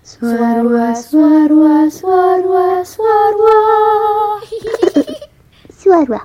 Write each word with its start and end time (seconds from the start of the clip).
Suarwa, 0.00 0.96
suarwa, 0.96 1.84
suarwa, 1.92 2.66
suarwa. 2.88 3.56
Suara. 5.80 6.20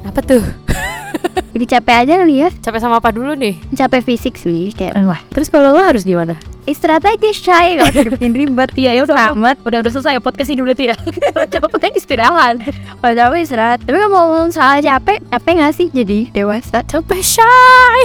Apa 0.00 0.20
tuh? 0.24 0.40
Jadi 1.52 1.64
capek 1.68 1.96
aja 2.08 2.14
kali 2.24 2.40
ya. 2.40 2.48
Capek 2.64 2.80
sama 2.80 3.04
apa 3.04 3.12
dulu 3.12 3.36
nih? 3.36 3.52
Capek 3.76 4.00
fisik 4.00 4.40
sih 4.40 4.72
kayak 4.72 4.96
Wah, 5.04 5.20
terus 5.28 5.52
kalau 5.52 5.76
lo 5.76 5.84
harus 5.84 6.08
gimana? 6.08 6.40
istirahat 6.64 7.02
aja 7.02 7.34
shy 7.34 7.74
gak 7.76 7.90
usah 7.90 8.04
bikin 8.14 8.30
ribet 8.30 8.70
Iya, 8.78 8.96
ya 8.96 9.02
udah 9.04 9.36
amat. 9.36 9.60
Udah 9.66 9.84
udah 9.84 9.92
selesai 9.92 10.22
podcast 10.24 10.48
ini 10.48 10.64
berarti 10.64 10.88
ya. 10.88 10.96
Coba 11.52 11.66
penting 11.68 12.00
istirahat. 12.00 12.64
kalau 13.04 13.12
capek 13.12 13.44
istirahat 13.44 13.78
tapi 13.84 13.96
kalau 14.00 14.12
ngomong 14.12 14.48
soal 14.56 14.80
capek 14.80 15.20
capek 15.28 15.52
gak 15.60 15.74
sih 15.76 15.92
jadi 15.92 16.32
dewasa 16.32 16.80
Capek 16.88 17.20
shy. 17.20 18.00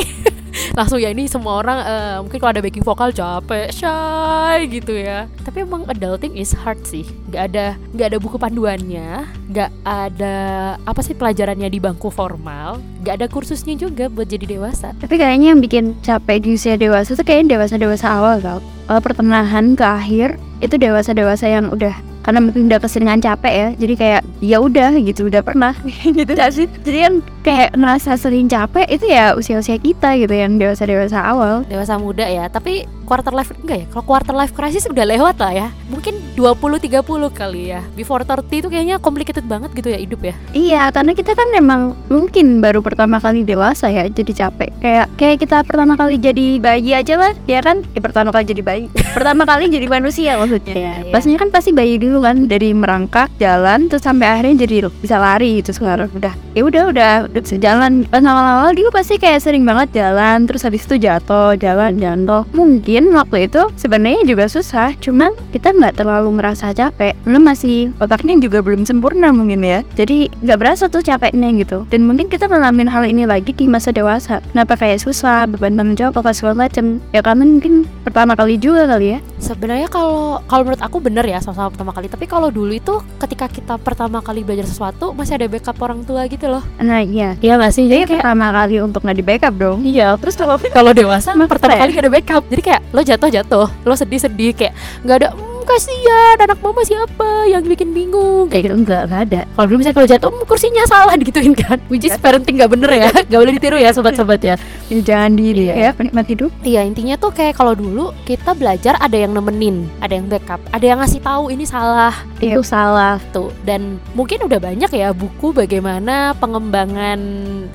Langsung 0.79 0.99
ya 1.01 1.11
ini 1.11 1.27
semua 1.27 1.61
orang 1.61 1.79
eh, 1.83 2.17
mungkin 2.23 2.37
kalau 2.39 2.51
ada 2.55 2.63
backing 2.63 2.85
vokal 2.85 3.09
capek 3.11 3.69
shy 3.71 4.67
gitu 4.71 4.93
ya. 4.95 5.27
Tapi 5.43 5.63
emang 5.63 5.85
adulting 5.89 6.35
is 6.35 6.55
hard 6.55 6.79
sih. 6.87 7.05
Gak 7.31 7.53
ada 7.53 7.75
nggak 7.95 8.07
ada 8.15 8.17
buku 8.19 8.35
panduannya, 8.39 9.27
nggak 9.51 9.71
ada 9.83 10.35
apa 10.83 11.01
sih 11.03 11.15
pelajarannya 11.15 11.67
di 11.67 11.79
bangku 11.79 12.11
formal, 12.11 12.79
nggak 13.03 13.15
ada 13.21 13.27
kursusnya 13.27 13.75
juga 13.75 14.07
buat 14.11 14.27
jadi 14.27 14.57
dewasa. 14.57 14.91
tapi 14.99 15.21
kayaknya 15.21 15.53
yang 15.53 15.61
bikin 15.61 15.93
capek 16.01 16.41
di 16.41 16.57
usia 16.57 16.75
dewasa 16.79 17.13
tuh 17.13 17.21
kayaknya 17.21 17.57
dewasa 17.59 17.75
dewasa 17.77 18.07
awal 18.09 18.35
kalau 18.41 19.01
pertengahan 19.01 19.77
ke 19.77 19.85
akhir 19.85 20.29
itu 20.63 20.75
dewasa 20.79 21.11
dewasa 21.13 21.45
yang 21.45 21.69
udah 21.69 21.93
karena 22.25 22.41
mungkin 22.41 22.65
udah 22.65 22.79
keseringan 22.81 23.21
capek 23.21 23.53
ya 23.53 23.67
jadi 23.77 23.93
kayak 23.93 24.21
ya 24.41 24.57
udah 24.57 24.97
gitu 24.97 25.29
udah 25.29 25.45
pernah 25.45 25.77
gitu 26.17 26.31
gak 26.33 26.51
sih 26.51 26.65
jadi 26.81 27.09
yang 27.09 27.15
kayak 27.45 27.77
ngerasa 27.77 28.17
sering 28.17 28.49
capek 28.49 28.89
itu 28.89 29.05
ya 29.05 29.37
usia 29.37 29.61
usia 29.61 29.77
kita 29.77 30.17
gitu 30.17 30.33
yang 30.33 30.57
dewasa 30.57 30.89
dewasa 30.89 31.21
awal 31.21 31.61
Dewasa 31.69 31.99
muda 31.99 32.23
ya, 32.23 32.47
tapi 32.47 32.87
quarter 33.03 33.35
life 33.35 33.51
enggak 33.53 33.77
ya? 33.83 33.87
Kalau 33.91 34.05
quarter 34.07 34.33
life 34.33 34.53
crisis 34.55 34.87
udah 34.89 35.05
lewat 35.05 35.37
lah 35.37 35.51
ya. 35.53 35.67
Mungkin 35.91 36.17
20 36.33 36.81
30 36.81 37.05
kali 37.35 37.61
ya. 37.75 37.81
Before 37.93 38.23
30 38.23 38.47
itu 38.63 38.67
kayaknya 38.71 38.95
complicated 38.97 39.45
banget 39.45 39.75
gitu 39.75 39.91
ya 39.91 39.99
hidup 39.99 40.21
ya. 40.23 40.33
Iya, 40.55 40.81
karena 40.95 41.11
kita 41.11 41.35
kan 41.35 41.47
memang 41.51 41.93
mungkin 42.07 42.63
baru 42.63 42.79
pertama 42.79 43.19
kali 43.21 43.43
dewasa 43.43 43.91
ya, 43.91 44.07
jadi 44.09 44.47
capek. 44.47 44.71
Kayak 44.79 45.05
kayak 45.19 45.37
kita 45.43 45.57
pertama 45.67 45.93
kali 45.99 46.15
jadi 46.15 46.57
bayi 46.63 46.91
aja 46.95 47.15
lah, 47.19 47.33
ya 47.45 47.59
kan? 47.59 47.83
Ya, 47.93 47.99
pertama 48.01 48.31
kali 48.33 48.45
jadi 48.47 48.61
bayi, 48.63 48.87
pertama 49.13 49.43
kali 49.45 49.69
jadi 49.69 49.87
manusia 49.91 50.39
maksudnya. 50.39 50.73
Iya, 50.73 50.93
iya. 51.05 51.11
Pastinya 51.13 51.37
kan 51.43 51.49
pasti 51.51 51.75
bayi 51.75 51.99
dulu 51.99 52.14
kan, 52.23 52.47
dari 52.47 52.71
merangkak 52.71 53.31
jalan, 53.41 53.87
terus 53.89 54.03
sampai 54.05 54.27
akhirnya 54.29 54.67
jadi 54.67 54.87
bisa 55.01 55.17
lari 55.17 55.59
itu 55.59 55.71
sekarang 55.73 56.11
udah. 56.13 56.33
Ya 56.55 56.61
udah 56.63 56.83
udah 56.91 57.11
bisa 57.31 57.59
jalan. 57.59 58.07
Pas 58.07 58.23
awal-awal 58.23 58.71
dia 58.77 58.87
pasti 58.93 59.19
kayak 59.19 59.43
sering 59.43 59.67
banget 59.67 59.91
jalan, 59.99 60.47
terus 60.47 60.63
habis 60.63 60.87
itu 60.87 60.95
jatuh, 60.95 61.59
jalan 61.59 61.99
jatuh. 61.99 62.47
Mungkin 62.55 63.11
waktu 63.11 63.51
itu 63.51 63.67
sebenarnya 63.75 64.23
juga 64.23 64.45
susah, 64.47 64.95
cuman 65.03 65.35
kita 65.51 65.75
nggak 65.75 65.99
terlalu 65.99 66.31
merasa 66.39 66.71
capek. 66.71 67.11
Belum 67.27 67.43
masih 67.43 67.91
otaknya 67.99 68.39
juga 68.39 68.63
belum 68.63 68.87
sempurna 68.87 69.35
mungkin 69.35 69.65
ya. 69.65 69.83
Jadi 69.99 70.31
nggak 70.43 70.59
berasa 70.59 70.87
tuh 70.87 71.03
capeknya 71.03 71.51
gitu. 71.59 71.83
Dan 71.91 72.07
mungkin 72.07 72.31
kita 72.31 72.47
ngalamin 72.47 72.87
hal 72.87 73.03
ini 73.03 73.27
lagi 73.27 73.51
di 73.51 73.67
masa 73.67 73.91
dewasa. 73.91 74.39
Kenapa 74.55 74.79
kayak 74.79 75.03
susah, 75.03 75.49
beban 75.49 75.75
tanggung 75.75 75.99
jawab 75.99 76.23
apa 76.23 76.31
segala 76.31 76.67
macem? 76.67 77.03
Ya 77.11 77.19
karena 77.19 77.43
mungkin 77.43 77.83
pertama 78.07 78.37
kali 78.37 78.55
juga 78.55 78.87
kali 78.87 79.17
ya. 79.17 79.19
Sebenarnya 79.41 79.91
kalau 79.91 80.39
kalau 80.47 80.63
menurut 80.63 80.81
aku 80.81 80.97
bener 81.03 81.25
ya 81.27 81.43
sama-sama 81.43 81.73
pertama 81.73 81.91
kali. 81.91 82.04
Tapi 82.07 82.25
kalau 82.29 82.49
dulu 82.53 82.71
itu 82.73 83.01
ketika 83.21 83.45
kita 83.49 83.75
pertama 83.81 84.21
kali 84.21 84.45
belajar 84.45 84.67
sesuatu 84.67 85.11
masih 85.13 85.37
ada 85.37 85.47
backup 85.49 85.77
orang 85.81 86.01
tua 86.03 86.25
gitu 86.29 86.49
loh. 86.49 86.63
Nah 86.81 87.01
iya. 87.01 87.37
Iya 87.39 87.57
gak 87.57 87.73
sih? 87.73 87.85
Jadi 87.85 88.17
pertama 88.17 88.51
kali 88.53 88.81
untuk 88.81 89.01
nggak 89.03 89.17
di 89.17 89.25
backup 89.25 89.53
dong. 89.55 89.79
Iya, 89.85 90.15
terus 90.19 90.35
kalau 90.37 90.55
kalau 90.71 90.91
dewasa 90.91 91.33
pertama 91.47 91.77
ya? 91.77 91.81
kali 91.85 91.91
gak 91.95 92.03
ada 92.05 92.13
backup. 92.13 92.43
Jadi 92.51 92.61
kayak 92.61 92.81
lo 92.93 93.01
jatuh 93.01 93.29
jatuh, 93.29 93.67
lo 93.83 93.93
sedih 93.93 94.21
sedih 94.21 94.51
kayak 94.53 94.73
nggak 95.03 95.17
ada. 95.23 95.29
"Hmm, 95.65 95.71
kasihan 95.71 96.37
anak 96.39 96.59
mama 96.59 96.81
siapa 96.81 97.29
yang 97.45 97.63
bikin 97.63 97.89
bingung 97.89 98.45
kayak 98.47 98.69
gitu 98.69 98.75
enggak 98.77 99.01
nggak 99.05 99.21
ada 99.25 99.39
kalau 99.49 99.65
dulu 99.65 99.77
misalnya 99.81 99.97
kalau 99.97 100.07
jatuh 100.07 100.29
"Hmm, 100.29 100.45
kursinya 100.45 100.83
salah 100.85 101.13
digituin 101.19 101.53
kan 101.53 101.81
which 101.87 102.05
is 102.05 102.13
parenting 102.15 102.55
nggak 102.55 102.69
bener 102.69 102.91
ya 102.91 103.09
nggak 103.11 103.39
boleh 103.39 103.53
ditiru 103.53 103.77
ya 103.77 103.89
sobat-sobat 103.89 104.41
ya 104.41 104.55
Ya, 104.85 105.01
jangan 105.01 105.33
diri 105.33 105.65
Iya. 105.65 105.73
ya, 105.73 105.89
penikmat 105.91 106.29
hidup. 106.29 106.53
Iya 106.61 106.85
intinya 106.85 107.17
tuh 107.17 107.33
kayak 107.33 107.57
kalau 107.57 107.73
dulu 107.73 108.13
kita 108.21 108.53
belajar 108.53 108.93
ada 108.95 109.17
yang 109.17 109.33
nemenin, 109.33 109.89
ada 109.97 110.13
yang 110.13 110.29
backup, 110.29 110.61
ada 110.69 110.85
yang 110.85 111.01
ngasih 111.01 111.25
tahu 111.25 111.49
ini 111.49 111.65
salah 111.65 112.13
Itu 112.37 112.61
salah. 112.61 113.17
tuh 113.33 113.49
dan 113.65 113.97
mungkin 114.13 114.45
udah 114.45 114.61
banyak 114.61 114.93
ya 114.93 115.09
buku 115.09 115.49
bagaimana 115.51 116.37
pengembangan 116.37 117.17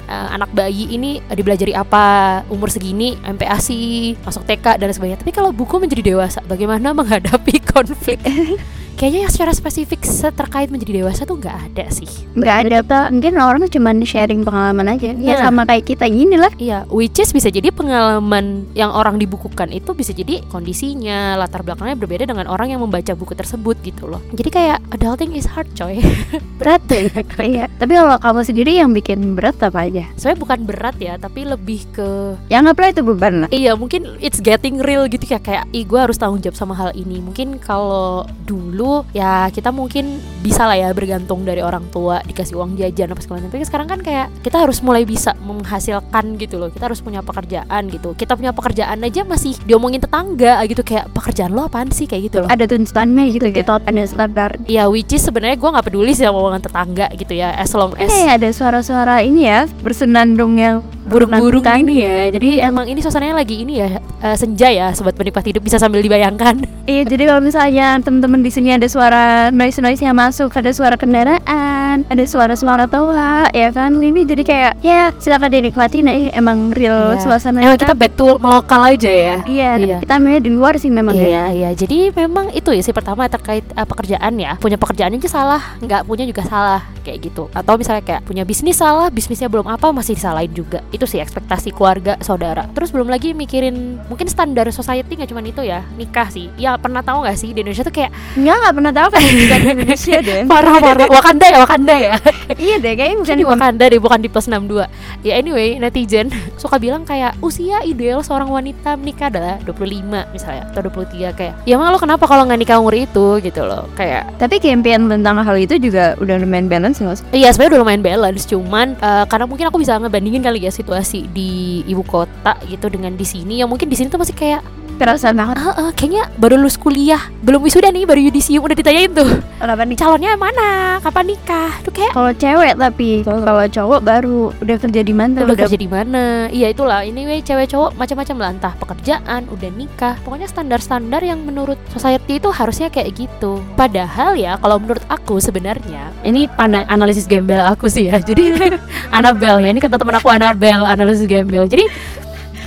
eh, 0.06 0.28
anak 0.30 0.54
bayi 0.54 0.86
ini 0.88 1.18
eh, 1.20 1.34
dibelajari 1.34 1.74
apa 1.74 2.04
umur 2.46 2.70
segini 2.70 3.18
MPASI 3.20 4.14
masuk 4.20 4.46
TK 4.46 4.78
dan 4.78 4.88
sebagainya. 4.88 5.18
Tapi 5.18 5.32
kalau 5.32 5.50
buku 5.50 5.82
menjadi 5.82 6.14
dewasa 6.14 6.38
bagaimana 6.44 6.94
menghadapi 7.00 7.58
conflict. 7.86 8.26
kayaknya 8.96 9.26
yang 9.26 9.32
secara 9.32 9.52
spesifik 9.52 10.00
terkait 10.32 10.68
menjadi 10.70 11.02
dewasa 11.02 11.26
tuh 11.26 11.36
nggak 11.36 11.56
ada 11.72 11.86
sih. 11.90 12.08
Nggak 12.34 12.56
ada 12.66 12.78
tuh. 12.82 13.04
Mungkin 13.14 13.32
orang 13.36 13.60
cuma 13.68 13.90
sharing 14.02 14.42
pengalaman 14.42 14.86
aja. 14.96 15.12
Ya 15.14 15.34
Nah. 15.36 15.48
sama 15.50 15.62
kayak 15.64 15.84
kita 15.86 16.06
gini 16.08 16.36
lah. 16.36 16.50
Iya, 16.56 16.88
which 16.88 17.18
is 17.18 17.30
bisa 17.30 17.48
jadi 17.48 17.70
pengalaman 17.70 18.66
yang 18.72 18.90
orang 18.90 19.16
dibukukan 19.16 19.70
itu 19.70 19.92
bisa 19.92 20.10
jadi 20.10 20.42
kondisinya, 20.48 21.36
latar 21.36 21.62
belakangnya 21.62 21.96
berbeda 21.96 22.24
dengan 22.28 22.46
orang 22.48 22.72
yang 22.72 22.80
membaca 22.80 23.12
buku 23.12 23.36
tersebut 23.36 23.76
gitu 23.84 24.08
loh. 24.08 24.20
Jadi 24.32 24.50
kayak 24.50 24.78
adulting 24.92 25.36
is 25.36 25.46
hard 25.46 25.68
coy. 25.76 26.00
Berat 26.60 26.82
ya. 26.88 27.08
Iya. 27.40 27.64
Tapi 27.76 27.92
kalau 27.96 28.16
kamu 28.20 28.40
sendiri 28.44 28.72
yang 28.76 28.90
bikin 28.92 29.34
berat 29.34 29.56
apa 29.60 29.88
aja? 29.88 30.04
Sebenarnya 30.16 30.40
bukan 30.40 30.58
berat 30.68 30.96
ya, 31.00 31.14
tapi 31.16 31.44
lebih 31.44 31.80
ke 31.92 32.08
Ya 32.48 32.60
anggaplah 32.60 32.92
itu 32.92 33.02
beban 33.04 33.34
lah. 33.46 33.48
Iya 33.50 33.76
mungkin 33.76 34.16
it's 34.20 34.40
getting 34.40 34.80
real 34.80 35.04
gitu 35.08 35.24
ya 35.24 35.40
kayak 35.40 35.68
ih 35.72 35.84
gue 35.84 35.98
harus 36.00 36.16
tanggung 36.16 36.40
jawab 36.40 36.56
sama 36.56 36.74
hal 36.76 36.90
ini 36.94 37.20
mungkin 37.20 37.60
kalau 37.60 38.24
dulu 38.44 38.79
ya 39.16 39.48
kita 39.48 39.72
mungkin 39.72 40.20
bisa 40.44 40.68
lah 40.68 40.76
ya 40.76 40.88
bergantung 40.92 41.44
dari 41.48 41.64
orang 41.64 41.88
tua 41.88 42.20
dikasih 42.24 42.56
uang 42.60 42.76
jajan 42.76 43.12
apa 43.12 43.20
segala 43.24 43.36
macam. 43.44 43.52
Tapi 43.56 43.64
sekarang 43.64 43.88
kan 43.88 44.00
kayak 44.04 44.26
kita 44.44 44.56
harus 44.60 44.84
mulai 44.84 45.08
bisa 45.08 45.32
menghasilkan 45.40 46.36
gitu 46.36 46.60
loh. 46.60 46.68
Kita 46.68 46.92
harus 46.92 47.00
punya 47.00 47.24
pekerjaan 47.24 47.88
gitu. 47.88 48.12
Kita 48.12 48.36
punya 48.36 48.52
pekerjaan 48.52 49.00
aja 49.00 49.24
masih 49.24 49.56
diomongin 49.64 50.04
tetangga 50.04 50.60
gitu 50.68 50.84
kayak 50.84 51.08
pekerjaan 51.16 51.56
lo 51.56 51.64
apaan 51.64 51.88
sih? 51.88 52.10
kayak 52.10 52.22
gitu 52.26 52.36
loh. 52.42 52.48
Ada 52.50 52.66
tuntutannya 52.66 53.24
gitu 53.30 53.46
gitu. 53.54 53.70
Ada 53.70 54.02
standar. 54.10 54.50
Iya, 54.66 54.90
which 54.90 55.14
is 55.14 55.22
sebenarnya 55.22 55.54
gue 55.54 55.70
nggak 55.70 55.86
peduli 55.86 56.10
sih 56.10 56.26
sama 56.26 56.42
omongan 56.42 56.62
tetangga 56.66 57.06
gitu 57.14 57.32
ya, 57.38 57.54
as 57.54 57.70
long 57.70 57.94
as 57.94 58.10
Eh 58.10 58.26
ada 58.26 58.50
suara-suara 58.50 59.22
ini 59.22 59.46
ya 59.46 59.70
bersenandung 59.86 60.58
yang 60.58 60.82
burung-burung 61.10 61.64
ini 61.82 61.94
ya. 62.06 62.18
Jadi 62.30 62.50
emang 62.62 62.86
ini 62.86 63.02
suasananya 63.02 63.36
lagi 63.36 63.66
ini 63.66 63.82
ya 63.82 63.98
eh, 63.98 64.36
senja 64.36 64.68
ya, 64.70 64.86
sobat 64.94 65.16
penikmat 65.16 65.42
hidup 65.42 65.62
bisa 65.64 65.76
sambil 65.76 66.00
dibayangkan. 66.00 66.62
Iya, 66.90 67.06
jadi 67.06 67.30
kalau 67.30 67.38
misalnya 67.38 68.02
teman-teman 68.02 68.42
di 68.42 68.50
sini 68.50 68.74
ada 68.74 68.82
suara 68.90 69.54
noise-noise 69.54 70.02
yang 70.02 70.16
masuk, 70.16 70.50
ada 70.50 70.74
suara 70.74 70.98
kendaraan, 70.98 72.02
ada 72.02 72.24
suara-suara 72.26 72.90
tawa, 72.90 73.46
ya 73.54 73.70
kan? 73.70 73.94
Ini 73.94 74.26
jadi 74.26 74.42
kayak 74.42 74.72
ya 74.82 75.14
silakan 75.22 75.54
dinikmati 75.54 76.02
nah 76.02 76.10
emang 76.10 76.74
real 76.74 77.14
Iya. 77.14 77.22
suasana 77.22 77.62
Emang 77.62 77.78
kita 77.78 77.94
to 78.10 78.42
lokal 78.42 78.82
aja 78.90 79.06
ya. 79.06 79.36
Iya, 79.46 79.70
Iya. 79.78 79.96
kita 80.02 80.18
memang 80.18 80.42
di 80.42 80.50
luar 80.50 80.74
sih 80.82 80.90
memang 80.90 81.14
ya. 81.14 81.22
Iya, 81.30 81.44
iya. 81.54 81.70
Jadi 81.78 82.10
memang 82.10 82.50
itu 82.50 82.74
ya 82.74 82.82
sih 82.82 82.90
pertama 82.90 83.30
terkait 83.30 83.62
eh, 83.62 83.86
pekerjaan 83.86 84.32
ya. 84.34 84.58
Punya 84.58 84.74
pekerjaan 84.74 85.14
aja 85.14 85.30
salah, 85.30 85.62
nggak 85.78 86.10
punya 86.10 86.26
juga 86.26 86.42
salah 86.42 86.82
kayak 87.06 87.30
gitu. 87.30 87.46
Atau 87.54 87.78
misalnya 87.78 88.02
kayak 88.02 88.26
punya 88.26 88.42
bisnis 88.42 88.82
salah, 88.82 89.14
bisnisnya 89.14 89.46
belum 89.46 89.70
apa 89.70 89.94
masih 89.94 90.18
disalahin 90.18 90.50
juga. 90.50 90.82
Itu 90.90 90.99
sih 91.04 91.20
ekspektasi 91.20 91.70
keluarga, 91.70 92.16
saudara. 92.20 92.66
Terus 92.72 92.90
belum 92.90 93.06
lagi 93.06 93.32
mikirin 93.32 94.00
mungkin 94.08 94.26
standar 94.26 94.66
society 94.70 95.14
nggak 95.14 95.30
cuma 95.30 95.40
itu 95.40 95.62
ya, 95.62 95.84
nikah 95.94 96.28
sih. 96.28 96.48
Ya 96.56 96.76
pernah 96.76 97.00
tahu 97.00 97.22
nggak 97.22 97.36
sih 97.36 97.52
di 97.52 97.60
Indonesia 97.60 97.84
tuh 97.84 97.94
kayak 97.94 98.10
Enggak, 98.34 98.56
enggak 98.58 98.74
pernah 98.74 98.92
tahu 98.92 99.08
kan 99.10 99.20
bukan 99.20 99.58
di 99.60 99.70
Indonesia 99.70 100.16
deh. 100.28 100.40
parah-parah 100.46 101.08
Wakanda 101.16 101.46
ya, 101.46 101.58
Wakanda 101.60 101.94
ya. 101.94 102.14
iya 102.56 102.76
deh, 102.76 102.92
kayaknya 102.94 103.16
bukan 103.18 103.36
di 103.36 103.46
Wakanda 103.46 103.84
deh 103.86 104.00
bukan 104.00 104.18
di 104.18 104.28
plus 104.28 104.46
62 104.46 104.86
ya 105.20 105.32
anyway 105.36 105.76
netizen 105.76 106.32
suka 106.62 106.80
bilang 106.80 107.04
kayak 107.04 107.36
usia 107.40 107.82
ideal 107.82 108.24
seorang 108.24 108.48
wanita 108.48 108.96
menikah 108.96 109.28
adalah 109.28 109.56
25 109.62 110.32
misalnya 110.32 110.64
atau 110.70 110.80
23 110.82 111.36
kayak 111.36 111.54
ya 111.64 111.74
emang 111.76 111.92
lo 111.92 111.98
kenapa 111.98 112.24
kalau 112.24 112.46
nggak 112.46 112.60
nikah 112.60 112.78
umur 112.80 112.94
itu 112.94 113.38
gitu 113.40 113.62
loh 113.62 113.86
kayak 113.94 114.26
Tapi 114.38 114.56
campaign 114.58 115.06
tentang 115.10 115.36
hal 115.42 115.56
itu 115.56 115.76
juga 115.76 116.16
udah 116.16 116.36
lumayan 116.40 116.66
balance 116.66 116.98
nggak 116.98 117.16
sih? 117.20 117.24
Iya 117.36 117.52
sebenarnya 117.52 117.76
udah 117.76 117.80
lumayan 117.84 118.02
balance 118.02 118.42
cuman 118.46 118.96
eh, 118.96 119.24
karena 119.28 119.44
mungkin 119.44 119.66
aku 119.68 119.76
bisa 119.78 120.00
ngebandingin 120.00 120.40
kali 120.40 120.64
ya 120.64 120.72
situasi 120.90 121.30
di 121.30 121.86
ibu 121.86 122.02
kota 122.02 122.58
gitu 122.66 122.90
dengan 122.90 123.14
di 123.14 123.22
sini 123.22 123.62
yang 123.62 123.70
mungkin 123.70 123.86
di 123.86 123.94
sini 123.94 124.10
tuh 124.10 124.18
masih 124.18 124.34
kayak 124.34 124.58
Kerasa 125.00 125.32
banget. 125.32 125.56
ah 125.56 125.72
ah, 125.80 125.90
kayaknya 125.96 126.28
baru 126.36 126.60
lulus 126.60 126.76
kuliah. 126.76 127.24
Belum 127.40 127.64
wisuda 127.64 127.88
nih 127.88 128.04
baru 128.04 128.20
yudisium 128.20 128.60
udah 128.60 128.76
ditanyain 128.76 129.08
tuh. 129.08 129.40
Kenapa 129.56 129.88
nih? 129.88 129.96
calonnya 129.96 130.36
mana? 130.36 131.00
Kapan 131.00 131.32
nikah? 131.32 131.72
Tuh 131.80 131.88
kayak 131.88 132.12
Kalau 132.12 132.32
cewek 132.36 132.74
tapi 132.76 133.24
kalau 133.24 133.64
cowok 133.64 134.00
baru. 134.04 134.52
Udah 134.60 134.76
kerja 134.76 135.00
di 135.00 135.14
mana? 135.16 135.40
udah 135.40 135.56
kerja 135.56 135.78
di 135.80 135.88
mana? 135.88 136.52
Iya 136.52 136.76
itulah. 136.76 137.00
Ini 137.00 137.16
anyway 137.16 137.40
cewek 137.40 137.72
cowok 137.72 137.96
macam-macam 137.96 138.36
lah. 138.36 138.48
Entah 138.52 138.74
pekerjaan 138.76 139.42
udah 139.48 139.70
nikah. 139.72 140.14
Pokoknya 140.20 140.52
standar-standar 140.52 141.24
yang 141.24 141.40
menurut 141.48 141.80
society 141.88 142.36
itu 142.36 142.52
harusnya 142.52 142.92
kayak 142.92 143.16
gitu. 143.16 143.64
Padahal 143.80 144.36
ya 144.36 144.60
kalau 144.60 144.76
menurut 144.76 145.04
aku 145.08 145.40
sebenarnya 145.40 146.12
ini 146.28 146.44
pana 146.44 146.84
analisis 146.92 147.24
gembel 147.24 147.64
aku 147.64 147.88
sih 147.88 148.12
ya. 148.12 148.20
Jadi 148.20 148.52
Annabelle 149.16 149.64
ya. 149.64 149.72
Ini 149.72 149.80
kata 149.80 149.96
teman 149.96 150.20
aku 150.20 150.28
Annabelle 150.28 150.84
analisis 150.84 151.24
gembel. 151.24 151.64
Jadi 151.64 151.88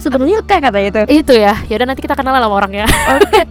sebenarnya 0.03 0.43
kayak 0.43 0.61
kata 0.67 0.79
itu. 0.83 1.01
Itu 1.23 1.33
ya. 1.33 1.55
Yaudah 1.71 1.87
nanti 1.87 2.03
kita 2.03 2.19
kenalan 2.19 2.43
sama 2.43 2.55
orangnya. 2.59 2.85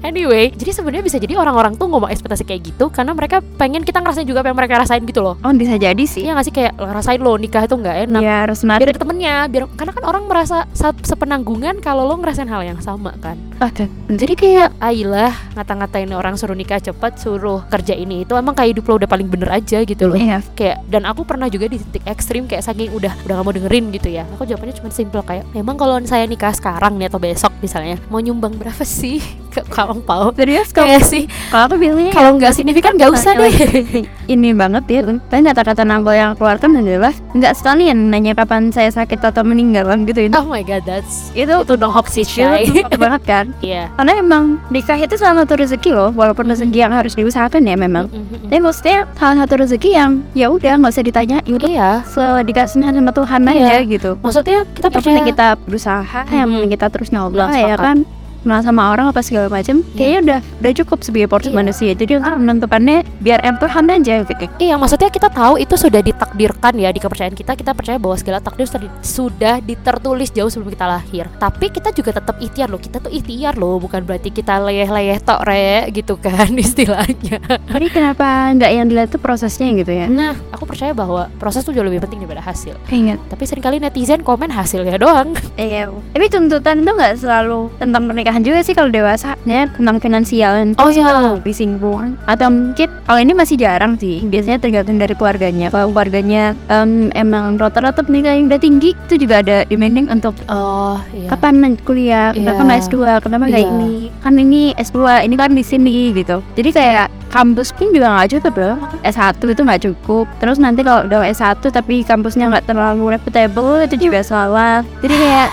Anyway 0.02 0.52
jadi 0.52 0.70
sebenarnya 0.75 1.04
bisa 1.04 1.16
jadi 1.16 1.38
orang-orang 1.38 1.78
tuh 1.78 1.87
ngomong 1.87 2.10
ekspektasi 2.10 2.43
kayak 2.43 2.75
gitu 2.75 2.90
karena 2.90 3.14
mereka 3.14 3.38
pengen 3.56 3.87
kita 3.87 4.02
ngerasain 4.02 4.26
juga 4.26 4.43
apa 4.43 4.50
yang 4.50 4.58
mereka 4.58 4.82
rasain 4.82 5.02
gitu 5.06 5.22
loh. 5.22 5.38
Oh 5.40 5.52
bisa 5.54 5.78
jadi 5.78 6.04
sih. 6.04 6.26
Iya 6.26 6.34
gak 6.34 6.46
sih? 6.46 6.54
Kayak 6.54 6.72
ngerasain 6.75 7.20
lo 7.22 7.32
nikah 7.38 7.62
itu 7.64 7.75
nggak 7.78 7.96
enak. 8.10 8.20
Ya 8.20 8.37
harus 8.46 8.58
biar 8.62 8.69
menarik 8.82 8.94
ada 8.94 9.00
temennya 9.00 9.37
biar 9.46 9.64
karena 9.78 9.93
kan 9.94 10.04
orang 10.04 10.25
merasa 10.26 10.66
saat 10.75 10.96
sepenanggungan 11.06 11.78
kalau 11.78 12.02
lo 12.04 12.19
ngerasain 12.19 12.50
hal 12.50 12.62
yang 12.66 12.81
sama 12.82 13.14
kan. 13.22 13.38
Ah, 13.62 13.70
tuh. 13.70 13.87
jadi 14.10 14.34
kayak 14.34 14.69
Ailah 14.82 15.31
ngata-ngatain 15.54 16.10
orang 16.10 16.34
suruh 16.34 16.58
nikah 16.58 16.82
cepat 16.82 17.22
suruh 17.22 17.62
kerja 17.70 17.94
ini 17.94 18.26
itu 18.26 18.34
emang 18.34 18.58
kayak 18.58 18.75
hidup 18.75 18.90
lo 18.90 18.99
udah 18.99 19.06
paling 19.06 19.31
bener 19.31 19.46
aja 19.54 19.87
gitu 19.87 20.10
loh. 20.10 20.19
Iya. 20.19 20.43
Kayak 20.58 20.82
dan 20.90 21.06
aku 21.06 21.22
pernah 21.22 21.46
juga 21.46 21.70
di 21.70 21.78
titik 21.78 22.02
ekstrim 22.10 22.50
kayak 22.50 22.66
saking 22.66 22.90
udah 22.90 23.14
udah 23.22 23.34
gak 23.38 23.46
mau 23.46 23.54
dengerin 23.54 23.94
gitu 23.94 24.08
ya. 24.10 24.26
Aku 24.34 24.43
jawabannya 24.43 24.75
cuma 24.82 24.90
simple 24.90 25.22
kayak 25.22 25.46
memang 25.54 25.78
kalau 25.78 25.94
saya 26.02 26.26
nikah 26.26 26.42
sekarang 26.50 26.99
nih 26.99 27.06
atau 27.06 27.23
besok 27.23 27.55
misalnya. 27.62 28.03
Mau 28.11 28.19
nyumbang 28.19 28.59
berapa 28.59 28.83
sih 28.83 29.23
ke 29.52 29.60
pau 30.08 30.32
serius 30.32 30.72
kalau 30.72 30.88
kayak 30.88 31.04
sih 31.04 31.25
kalau 31.52 31.69
aku 31.69 31.76
bilangnya 31.76 32.12
kalau 32.16 32.40
nggak 32.40 32.52
signifikan 32.56 32.96
nggak 32.96 33.12
usah 33.12 33.37
deh. 33.37 33.52
Ini 34.32 34.56
banget 34.56 34.84
ya 34.88 35.00
tapi 35.04 35.44
kata-kata 35.44 35.84
Nabol 35.84 36.16
yang 36.16 36.32
keluarkan 36.38 36.81
adalah 36.81 37.12
nggak 37.37 37.52
sekalian 37.52 38.08
nanya 38.08 38.32
kapan 38.32 38.72
saya 38.72 38.88
sakit 38.88 39.20
atau 39.20 39.44
meninggal 39.44 39.84
gitu 40.08 40.25
itu 40.25 40.37
oh 40.38 40.49
my 40.49 40.64
god 40.64 40.81
that's 40.88 41.28
itu 41.37 41.52
itu 41.52 41.75
dong 41.76 41.93
hoax 41.93 42.16
itu 42.16 42.40
shy 42.40 42.64
banget 42.96 43.22
kan. 43.28 43.46
Iya. 43.62 43.93
Karena 43.94 44.12
emang 44.19 44.44
nikah 44.75 44.99
itu 44.99 45.14
salah 45.14 45.44
satu 45.44 45.54
rezeki 45.60 45.90
loh 45.94 46.10
walaupun 46.16 46.50
rezeki 46.50 46.78
yang 46.82 46.93
harus 46.93 47.14
diusahakan 47.14 47.62
ya 47.62 47.76
memang. 47.78 48.10
Tapi 48.49 48.58
maksudnya 48.58 49.06
salah 49.14 49.44
satu 49.44 49.54
rezeki 49.60 49.90
yang 49.93 50.10
ya 50.34 50.50
udah 50.50 50.81
nggak 50.81 50.93
usah 50.93 51.04
ditanya 51.04 51.38
iya. 51.46 52.02
selalu 52.08 52.49
dikasih 52.49 52.82
sama 52.82 53.12
Tuhan 53.14 53.40
Iya. 53.46 53.66
aja 53.69 53.76
gitu. 53.87 54.10
Maksudnya 54.19 54.58
kita 54.72 54.88
percaya 54.88 55.20
kita 55.22 55.49
berusaha 55.62 56.20
yang 56.32 56.50
kita 56.70 56.87
terus 56.90 57.12
nyoba 57.12 57.52
ya 57.52 57.76
kan 57.76 58.02
kenal 58.43 58.61
sama 58.61 58.91
orang 58.91 59.06
apa 59.06 59.21
segala 59.21 59.47
macam 59.47 59.81
kayaknya 59.93 60.19
udah 60.21 60.39
udah 60.59 60.73
cukup 60.77 60.99
sebagai 61.00 61.29
porsi 61.29 61.49
Iya. 61.49 61.56
manusia 61.56 61.91
jadi 61.93 62.12
untuk 62.17 62.35
menentukannya 62.35 62.99
biar 63.19 63.39
em 63.41 63.56
Tuhan 63.56 63.85
aja 63.89 64.15
gitu 64.23 64.44
Iya, 64.59 64.75
maksudnya 64.75 65.09
kita 65.09 65.29
tahu 65.29 65.55
itu 65.56 65.75
sudah 65.75 66.00
ditakdirkan 66.00 66.73
ya 66.75 66.89
di 66.89 66.99
kepercayaan 66.99 67.33
kita. 67.33 67.53
Kita 67.53 67.73
percaya 67.73 67.94
bahwa 67.94 68.15
segala 68.15 68.39
takdir 68.39 68.65
sudah 68.65 68.81
di- 68.81 68.94
sudah 69.03 69.55
ditertulis 69.59 70.31
jauh 70.31 70.49
sebelum 70.49 70.71
kita 70.71 70.87
lahir. 70.89 71.27
Tapi 71.37 71.67
kita 71.69 71.91
juga 71.91 72.15
tetap 72.15 72.39
ikhtiar 72.39 72.69
loh. 72.69 72.79
Kita 72.79 72.97
tuh 72.99 73.11
ikhtiar 73.11 73.55
loh, 73.55 73.77
bukan 73.77 74.00
berarti 74.00 74.31
kita 74.31 74.56
leyeh-leyeh 74.61 75.19
tok 75.21 75.43
re 75.43 75.61
gitu 75.91 76.17
kan 76.17 76.49
istilahnya. 76.59 77.37
Jadi 77.67 77.87
kenapa 77.88 78.25
nggak 78.53 78.71
yang 78.73 78.87
dilihat 78.87 79.11
tuh 79.11 79.21
prosesnya 79.21 79.69
gitu 79.73 79.93
ya? 79.93 80.06
Nah, 80.06 80.33
aku 80.49 80.65
percaya 80.65 80.93
bahwa 80.93 81.29
proses 81.37 81.61
tuh 81.61 81.71
jauh 81.71 81.85
lebih 81.85 82.00
penting 82.00 82.23
daripada 82.23 82.41
hasil. 82.43 82.79
Ingat. 82.88 83.19
Tapi 83.29 83.43
sering 83.45 83.61
kali 83.61 83.77
netizen 83.77 84.23
komen 84.23 84.49
hasilnya 84.49 84.97
doang. 84.97 85.37
Iya. 85.55 85.93
Tapi 86.09 86.25
tuntutan 86.27 86.81
itu 86.81 86.88
nggak 86.88 87.15
selalu 87.19 87.69
tentang 87.77 88.06
pernikahan 88.06 88.31
juga 88.40 88.64
sih 88.64 88.73
kalau 88.73 88.88
dewasa. 88.88 89.37
Ya 89.44 89.69
tentang 89.69 90.00
finansial. 90.00 90.73
Oh 90.81 90.88
iya. 90.88 91.37
Disinggung. 91.43 92.17
Atau 92.25 92.49
mungkin 92.49 92.88
kalau 93.05 93.20
ini 93.20 93.32
masih 93.32 93.61
jarang 93.61 94.00
sih. 94.00 94.25
Biasanya 94.25 94.56
tergantung 94.56 94.96
dari 94.96 95.12
keluarganya. 95.12 95.69
Kalau 95.69 95.93
keluarganya 95.93 96.56
em, 96.69 97.12
emang 97.12 97.61
rata-rata 97.61 98.00
pernikahan 98.00 98.40
yang 98.40 98.49
udah 98.49 98.61
tinggi 98.61 98.96
itu 98.96 99.14
juga 99.20 99.44
ada 99.44 99.69
demanding 99.69 100.08
untuk 100.08 100.32
Oh, 100.49 100.96
iya. 101.12 101.29
kapan 101.29 101.76
kuliah, 101.82 102.32
kenapa 102.32 102.61
nggak 102.62 102.81
S2, 102.87 102.96
kenapa 103.20 103.44
nggak 103.46 103.62
Iya. 103.62 103.70
ini, 103.70 103.94
kan 104.20 104.35
ini 104.35 104.62
S2, 104.75 104.99
ini 105.25 105.35
kan 105.35 105.52
di 105.52 105.64
sini 105.64 106.12
gitu. 106.12 106.40
Jadi 106.55 106.70
kayak 106.70 107.06
kampus 107.32 107.73
pun 107.73 107.88
juga 107.90 108.12
nggak 108.12 108.29
cukup 108.38 108.55
loh. 108.61 108.76
S1 109.02 109.40
itu 109.40 109.62
nggak 109.64 109.82
cukup. 109.88 110.26
Terus 110.38 110.61
nanti 110.61 110.84
kalau 110.84 111.08
udah 111.08 111.25
S1 111.26 111.64
tapi 111.64 112.05
kampusnya 112.05 112.52
nggak 112.52 112.69
terlalu 112.69 113.17
reputable 113.17 113.81
itu 113.81 113.96
juga 113.96 114.20
salah. 114.20 114.84
Jadi 115.00 115.14
kayak 115.17 115.49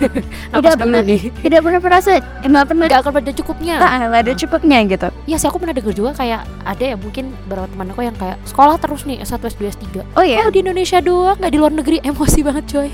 tidak 0.56 0.74
pernah 0.80 1.00
nih. 1.04 1.20
tidak 1.44 1.60
pernah 1.60 1.80
merasa 1.84 2.10
nggak 2.42 2.64
pernah 2.66 2.86
Gak 2.88 3.00
akan 3.04 3.12
pada 3.20 3.30
cukupnya. 3.36 3.74
nggak 3.78 4.22
ada 4.24 4.32
cukupnya 4.32 4.78
gitu. 4.88 5.08
Iya 5.28 5.36
sih 5.36 5.46
aku 5.52 5.60
pernah 5.60 5.76
denger 5.76 5.92
juga 5.92 6.10
kayak 6.16 6.40
ada 6.64 6.84
ya 6.84 6.96
mungkin 6.96 7.36
beberapa 7.44 7.68
teman 7.68 7.92
aku 7.92 8.00
yang 8.00 8.16
kayak 8.16 8.40
sekolah 8.48 8.80
terus 8.80 9.04
nih 9.04 9.20
S1, 9.20 9.44
S2, 9.44 9.60
S3 9.76 9.84
Oh 10.16 10.24
iya. 10.24 10.40
Oh 10.42 10.50
di 10.50 10.64
Indonesia 10.64 10.98
doang 11.04 11.36
nggak 11.36 11.52
di 11.52 11.58
luar 11.60 11.72
negeri 11.76 12.00
emosi 12.00 12.40
banget 12.40 12.64
coy. 12.72 12.88